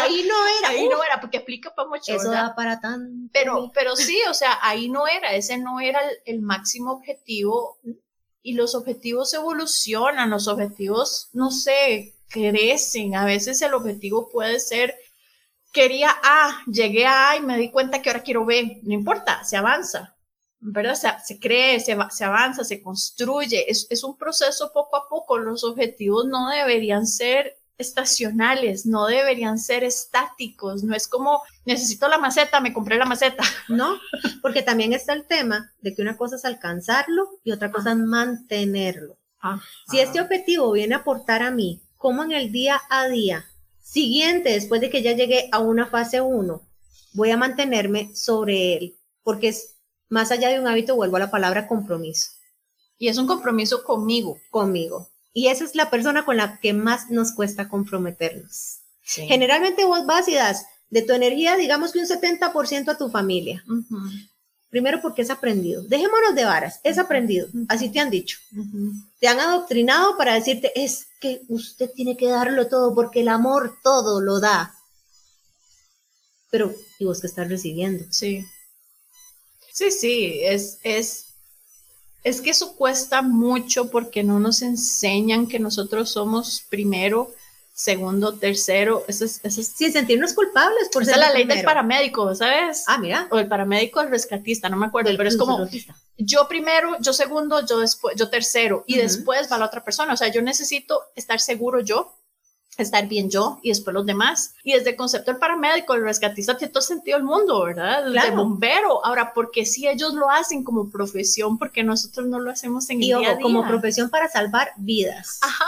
Ahí, 0.00 0.22
no 0.28 0.46
era. 0.58 0.68
Ahí 0.68 0.86
no 0.86 1.02
era, 1.02 1.18
porque 1.18 1.38
aplica 1.38 1.74
para 1.74 1.88
mucho. 1.88 2.14
Eso 2.14 2.30
da 2.30 2.54
para 2.54 2.78
tan. 2.78 3.30
Pero, 3.32 3.70
pero 3.72 3.96
sí, 3.96 4.20
o 4.28 4.34
sea, 4.34 4.58
ahí 4.60 4.90
no 4.90 5.08
era. 5.08 5.32
Ese 5.32 5.56
no 5.56 5.80
era 5.80 5.98
el, 6.26 6.42
máximo 6.42 6.92
objetivo. 6.92 7.78
Y 8.42 8.52
los 8.52 8.74
objetivos 8.74 9.32
evolucionan, 9.32 10.28
los 10.28 10.46
objetivos, 10.46 11.30
no 11.32 11.50
sé, 11.50 12.16
crecen. 12.28 13.16
A 13.16 13.24
veces 13.24 13.62
el 13.62 13.72
objetivo 13.72 14.28
puede 14.30 14.60
ser, 14.60 14.94
quería 15.72 16.14
A, 16.22 16.64
llegué 16.66 17.06
a 17.06 17.30
A 17.30 17.36
y 17.36 17.40
me 17.40 17.56
di 17.56 17.70
cuenta 17.70 18.02
que 18.02 18.10
ahora 18.10 18.22
quiero 18.22 18.44
B. 18.44 18.80
No 18.82 18.92
importa, 18.92 19.42
se 19.42 19.56
avanza 19.56 20.17
¿verdad? 20.60 20.94
Se, 20.94 21.08
se 21.24 21.40
cree, 21.40 21.80
se, 21.80 21.96
se, 22.10 22.24
avanza, 22.24 22.64
se 22.64 22.82
construye, 22.82 23.70
es, 23.70 23.86
es, 23.90 24.04
un 24.04 24.16
proceso 24.16 24.70
poco 24.72 24.96
a 24.96 25.08
poco. 25.08 25.38
Los 25.38 25.64
objetivos 25.64 26.26
no 26.26 26.48
deberían 26.50 27.06
ser 27.06 27.56
estacionales, 27.78 28.86
no 28.86 29.06
deberían 29.06 29.58
ser 29.58 29.84
estáticos, 29.84 30.82
no 30.82 30.96
es 30.96 31.06
como 31.06 31.42
necesito 31.64 32.08
la 32.08 32.18
maceta, 32.18 32.60
me 32.60 32.72
compré 32.72 32.96
la 32.98 33.04
maceta. 33.04 33.44
No, 33.68 33.98
porque 34.42 34.62
también 34.62 34.92
está 34.92 35.12
el 35.12 35.26
tema 35.26 35.72
de 35.80 35.94
que 35.94 36.02
una 36.02 36.16
cosa 36.16 36.36
es 36.36 36.44
alcanzarlo 36.44 37.28
y 37.44 37.52
otra 37.52 37.70
cosa 37.70 37.92
es 37.92 37.98
mantenerlo. 37.98 39.18
Si 39.88 40.00
este 40.00 40.20
objetivo 40.20 40.72
viene 40.72 40.96
a 40.96 40.98
aportar 40.98 41.42
a 41.42 41.50
mí, 41.50 41.80
como 41.96 42.24
en 42.24 42.32
el 42.32 42.50
día 42.50 42.80
a 42.90 43.06
día 43.06 43.44
siguiente, 43.80 44.50
después 44.50 44.80
de 44.80 44.90
que 44.90 45.02
ya 45.02 45.12
llegué 45.12 45.48
a 45.52 45.60
una 45.60 45.86
fase 45.86 46.20
1, 46.20 46.62
voy 47.12 47.30
a 47.30 47.36
mantenerme 47.36 48.14
sobre 48.16 48.76
él 48.76 48.98
porque 49.28 49.48
es 49.48 49.77
más 50.08 50.30
allá 50.30 50.48
de 50.48 50.60
un 50.60 50.66
hábito, 50.66 50.96
vuelvo 50.96 51.16
a 51.16 51.20
la 51.20 51.30
palabra 51.30 51.66
compromiso. 51.66 52.30
Y 52.98 53.08
es 53.08 53.18
un 53.18 53.26
compromiso 53.26 53.84
conmigo. 53.84 54.38
Conmigo. 54.50 55.08
Y 55.32 55.48
esa 55.48 55.64
es 55.64 55.74
la 55.74 55.90
persona 55.90 56.24
con 56.24 56.36
la 56.36 56.58
que 56.60 56.72
más 56.72 57.10
nos 57.10 57.32
cuesta 57.32 57.68
comprometernos. 57.68 58.80
Generalmente 59.02 59.84
vos 59.84 60.04
vas 60.04 60.28
y 60.28 60.34
das 60.34 60.66
de 60.90 61.02
tu 61.02 61.12
energía, 61.12 61.56
digamos 61.56 61.92
que 61.92 62.00
un 62.00 62.06
70% 62.06 62.88
a 62.88 62.98
tu 62.98 63.08
familia. 63.10 63.64
Primero 64.70 65.00
porque 65.00 65.22
es 65.22 65.30
aprendido. 65.30 65.82
Dejémonos 65.82 66.34
de 66.34 66.44
varas, 66.44 66.80
es 66.82 66.98
aprendido. 66.98 67.48
Así 67.68 67.90
te 67.90 68.00
han 68.00 68.10
dicho. 68.10 68.38
Te 69.18 69.28
han 69.28 69.40
adoctrinado 69.40 70.16
para 70.16 70.34
decirte, 70.34 70.72
es 70.74 71.06
que 71.20 71.42
usted 71.48 71.90
tiene 71.94 72.16
que 72.16 72.28
darlo 72.28 72.68
todo 72.68 72.94
porque 72.94 73.20
el 73.20 73.28
amor 73.28 73.78
todo 73.82 74.20
lo 74.20 74.40
da. 74.40 74.74
Pero, 76.50 76.74
¿y 76.98 77.04
vos 77.04 77.20
qué 77.20 77.26
estás 77.26 77.48
recibiendo? 77.48 78.04
Sí. 78.10 78.44
Sí, 79.78 79.92
sí, 79.92 80.40
es, 80.42 80.80
es, 80.82 81.26
es 82.24 82.40
que 82.40 82.50
eso 82.50 82.74
cuesta 82.74 83.22
mucho 83.22 83.92
porque 83.92 84.24
no 84.24 84.40
nos 84.40 84.60
enseñan 84.62 85.46
que 85.46 85.60
nosotros 85.60 86.10
somos 86.10 86.64
primero 86.68 87.30
segundo, 87.74 88.34
tercero, 88.34 89.04
eso 89.06 89.24
es, 89.24 89.38
eso 89.44 89.60
es 89.60 89.68
sin 89.68 89.92
sentirnos 89.92 90.32
culpables 90.32 90.88
por 90.92 91.04
ser 91.04 91.18
la 91.18 91.32
ley 91.32 91.44
del 91.44 91.62
paramédico, 91.62 92.34
¿sabes? 92.34 92.82
Ah, 92.88 92.98
mira. 92.98 93.28
O 93.30 93.38
el 93.38 93.46
paramédico, 93.46 94.00
el 94.00 94.10
rescatista, 94.10 94.68
no 94.68 94.76
me 94.76 94.86
acuerdo, 94.86 95.12
pero 95.16 95.28
es 95.28 95.36
como 95.36 95.64
yo 96.16 96.48
primero, 96.48 96.96
yo 96.98 97.12
segundo, 97.12 97.64
yo 97.64 97.78
después, 97.78 98.16
yo 98.16 98.28
tercero 98.30 98.82
y 98.84 98.96
después 98.96 99.48
va 99.48 99.58
la 99.58 99.66
otra 99.66 99.84
persona, 99.84 100.14
o 100.14 100.16
sea, 100.16 100.26
yo 100.26 100.42
necesito 100.42 101.04
estar 101.14 101.38
seguro 101.38 101.78
yo 101.78 102.16
estar 102.78 103.06
bien 103.08 103.28
yo 103.28 103.58
y 103.62 103.70
después 103.70 103.92
los 103.92 104.06
demás. 104.06 104.54
Y 104.62 104.72
desde 104.72 104.90
el 104.90 104.96
concepto 104.96 105.30
del 105.30 105.40
paramédico, 105.40 105.94
el 105.94 106.02
rescatista 106.02 106.56
tiene 106.56 106.72
todo 106.72 106.82
sentido 106.82 107.18
el 107.18 107.24
mundo, 107.24 107.64
¿verdad? 107.64 108.06
El 108.06 108.14
de 108.14 108.30
bombero. 108.30 109.04
Ahora, 109.04 109.32
porque 109.34 109.66
si 109.66 109.86
ellos 109.88 110.14
lo 110.14 110.30
hacen 110.30 110.64
como 110.64 110.90
profesión, 110.90 111.58
porque 111.58 111.82
nosotros 111.82 112.26
no 112.26 112.38
lo 112.38 112.50
hacemos 112.50 112.88
en 112.90 112.96
el 112.96 113.02
día 113.02 113.16
a 113.16 113.20
día? 113.20 113.38
como 113.40 113.66
profesión 113.66 114.10
para 114.10 114.28
salvar 114.28 114.72
vidas. 114.76 115.40
Ajá, 115.42 115.64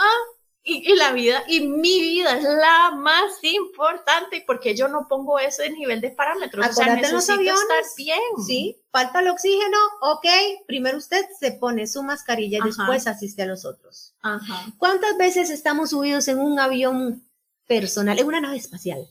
y, 0.63 0.95
la 0.95 1.11
vida, 1.11 1.43
y 1.47 1.61
mi 1.61 2.01
vida 2.01 2.37
es 2.37 2.43
la 2.43 2.91
más 2.91 3.43
importante, 3.43 4.37
y 4.37 4.41
porque 4.41 4.75
yo 4.75 4.87
no 4.87 5.07
pongo 5.07 5.39
ese 5.39 5.67
nivel 5.71 6.01
de 6.01 6.11
parámetros. 6.11 6.67
o 6.67 6.73
sea, 6.73 6.95
necesito 6.95 7.15
los 7.15 7.27
aviones, 7.29 7.61
estar 7.61 7.83
bien. 7.97 8.19
Sí, 8.45 8.79
falta 8.91 9.21
el 9.21 9.29
oxígeno, 9.29 9.77
ok, 10.01 10.27
primero 10.67 10.99
usted 10.99 11.25
se 11.39 11.53
pone 11.53 11.87
su 11.87 12.03
mascarilla 12.03 12.59
y 12.59 12.67
después 12.67 13.07
asiste 13.07 13.41
a 13.41 13.47
los 13.47 13.65
otros. 13.65 14.13
Ajá. 14.21 14.67
¿Cuántas 14.77 15.17
veces 15.17 15.49
estamos 15.49 15.89
subidos 15.89 16.27
en 16.27 16.37
un 16.39 16.59
avión 16.59 17.27
personal, 17.65 18.19
en 18.19 18.27
una 18.27 18.41
nave 18.41 18.57
espacial? 18.57 19.07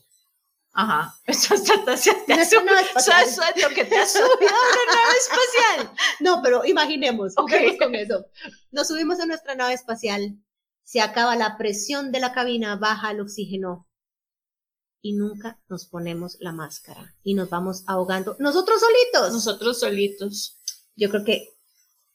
Ajá, 0.73 1.13
eso 1.25 1.53
es 1.53 1.67
lo 1.69 1.75
que 3.75 3.83
te 3.83 3.97
ha 3.97 4.05
subido 4.05 4.23
a 4.23 4.35
una 4.35 4.95
nave 4.95 5.17
espacial. 5.19 5.91
No, 6.21 6.41
pero 6.41 6.63
imaginemos, 6.65 7.33
okay. 7.35 7.77
con 7.77 7.93
eso. 7.95 8.25
Nos 8.71 8.87
subimos 8.87 9.19
a 9.19 9.25
nuestra 9.25 9.53
nave 9.55 9.73
espacial 9.73 10.37
se 10.91 10.99
acaba 10.99 11.37
la 11.37 11.57
presión 11.57 12.11
de 12.11 12.19
la 12.19 12.33
cabina, 12.33 12.75
baja 12.75 13.11
el 13.11 13.21
oxígeno 13.21 13.87
y 15.01 15.13
nunca 15.13 15.57
nos 15.69 15.85
ponemos 15.85 16.35
la 16.41 16.51
máscara 16.51 17.15
y 17.23 17.33
nos 17.33 17.49
vamos 17.49 17.85
ahogando 17.87 18.35
nosotros 18.39 18.81
solitos. 18.81 19.31
Nosotros 19.31 19.79
solitos. 19.79 20.59
Yo 20.97 21.09
creo 21.09 21.23
que 21.23 21.47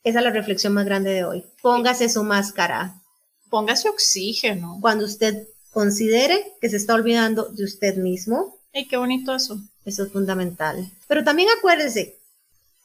esa 0.02 0.18
es 0.18 0.24
la 0.26 0.30
reflexión 0.30 0.74
más 0.74 0.84
grande 0.84 1.08
de 1.08 1.24
hoy. 1.24 1.42
Póngase 1.62 2.10
su 2.10 2.22
máscara. 2.22 3.00
Póngase 3.48 3.88
oxígeno. 3.88 4.76
Cuando 4.82 5.06
usted 5.06 5.48
considere 5.70 6.52
que 6.60 6.68
se 6.68 6.76
está 6.76 6.92
olvidando 6.92 7.44
de 7.44 7.64
usted 7.64 7.96
mismo. 7.96 8.58
¡Ay, 8.74 8.86
qué 8.86 8.98
bonito 8.98 9.34
eso! 9.34 9.58
Eso 9.86 10.02
es 10.02 10.12
fundamental. 10.12 10.92
Pero 11.08 11.24
también 11.24 11.48
acuérdese 11.56 12.18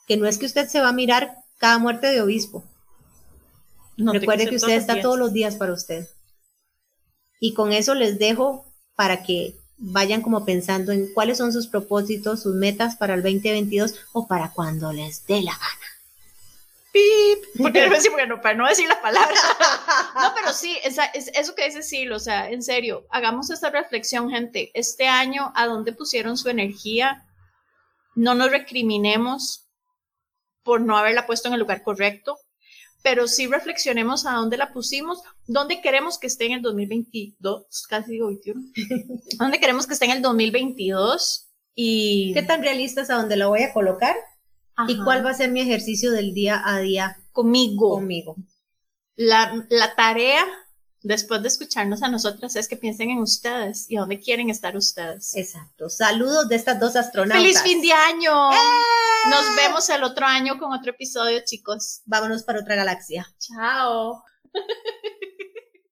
que 0.08 0.16
no 0.16 0.26
es 0.26 0.38
que 0.38 0.46
usted 0.46 0.70
se 0.70 0.80
va 0.80 0.88
a 0.88 0.94
mirar 0.94 1.36
cada 1.58 1.80
muerte 1.80 2.08
de 2.08 2.22
obispo. 2.22 2.64
Recuerde 4.06 4.48
que 4.48 4.56
usted 4.56 4.76
está 4.76 5.02
todos 5.02 5.18
los 5.18 5.34
días 5.34 5.56
para 5.56 5.74
usted. 5.74 6.08
Y 7.40 7.54
con 7.54 7.72
eso 7.72 7.96
les 7.96 8.20
dejo 8.20 8.66
para 8.96 9.24
que 9.24 9.56
vayan 9.78 10.22
como 10.22 10.46
pensando 10.46 10.92
en 10.92 11.12
cuáles 11.14 11.40
son 11.40 11.52
sus 11.52 11.68
propósitos, 11.68 12.44
sus 12.44 12.56
metas 12.56 12.96
para 12.96 13.16
el 13.16 13.24
2022 13.24 13.96
o 14.14 14.28
para 14.28 14.52
cuando 14.52 14.94
les 14.94 15.26
dé 15.26 15.42
la 15.42 15.54
gana. 15.54 15.92
¡Pip! 16.92 17.44
Porque 17.58 17.90
no, 18.28 18.42
para 18.42 18.56
no 18.56 18.68
decir 18.68 18.88
la 18.88 19.02
palabra. 19.02 19.36
No, 20.16 20.34
pero 20.36 20.54
sí, 20.54 20.78
es, 20.84 21.00
eso 21.34 21.56
que 21.56 21.66
dice 21.66 21.82
Sil, 21.82 22.12
o 22.12 22.20
sea, 22.20 22.50
en 22.50 22.62
serio, 22.62 23.08
hagamos 23.10 23.50
esta 23.50 23.70
reflexión, 23.70 24.30
gente. 24.30 24.70
Este 24.76 25.08
año, 25.08 25.52
¿a 25.56 25.66
dónde 25.66 25.94
pusieron 25.94 26.38
su 26.38 26.50
energía? 26.50 27.26
No 28.14 28.36
nos 28.36 28.52
recriminemos 28.52 29.68
por 30.64 30.82
no 30.82 30.98
haberla 30.98 31.26
puesto 31.26 31.48
en 31.48 31.56
el 31.56 31.62
lugar 31.62 31.82
correcto 31.82 32.38
pero 33.04 33.28
sí 33.28 33.48
reflexionemos 33.48 34.26
a 34.26 34.34
dónde 34.34 34.58
la 34.58 34.72
pusimos, 34.72 35.22
dónde 35.48 35.82
queremos 35.82 36.20
que 36.20 36.28
esté 36.28 36.46
en 36.46 36.54
el 36.54 36.62
2022, 36.62 37.88
casi 37.88 38.12
digo 38.12 38.28
21, 38.28 38.62
dónde 39.40 39.60
queremos 39.60 39.88
que 39.88 39.94
esté 39.94 40.06
en 40.06 40.12
el 40.12 40.22
2022 40.22 41.48
y... 41.76 42.34
¿Qué 42.34 42.44
tan 42.44 42.62
realistas 42.62 43.10
a 43.10 43.16
dónde 43.16 43.38
la 43.38 43.48
voy 43.48 43.64
a 43.64 43.74
colocar? 43.74 44.16
¿Y 44.88 44.98
cuál 45.04 45.26
va 45.26 45.32
a 45.32 45.36
ser 45.36 45.52
mi 45.52 45.62
ejercicio 45.62 46.12
del 46.12 46.34
día 46.34 46.62
a 46.66 46.80
día 46.80 47.18
conmigo? 47.32 47.96
Conmigo. 47.96 48.36
La, 49.16 49.66
la 49.70 49.96
tarea 49.96 50.44
después 51.04 51.42
de 51.42 51.48
escucharnos 51.48 52.04
a 52.04 52.08
nosotras 52.08 52.56
es 52.56 52.68
que 52.68 52.78
piensen 52.78 53.10
en 53.10 53.20
ustedes 53.20 53.90
y 53.90 53.96
dónde 53.96 54.20
quieren 54.20 54.50
estar 54.50 54.76
ustedes. 54.76 55.36
Exacto. 55.36 55.90
Saludos 55.90 56.48
de 56.48 56.56
estas 56.56 56.80
dos 56.80 56.96
astronautas. 56.96 57.42
¡Feliz 57.42 57.62
fin 57.62 57.82
de 57.82 57.92
año! 57.92 58.52
¡Eh! 58.52 59.30
Nos 59.30 59.56
vemos 59.56 59.90
el 59.90 60.04
otro 60.04 60.26
año 60.26 60.58
con 60.58 60.74
otro 60.74 60.92
episodio, 60.92 61.40
chicos. 61.46 62.02
Vámonos 62.06 62.44
para 62.44 62.60
otra 62.60 62.76
galaxia. 62.76 63.28
Chao. 63.40 64.24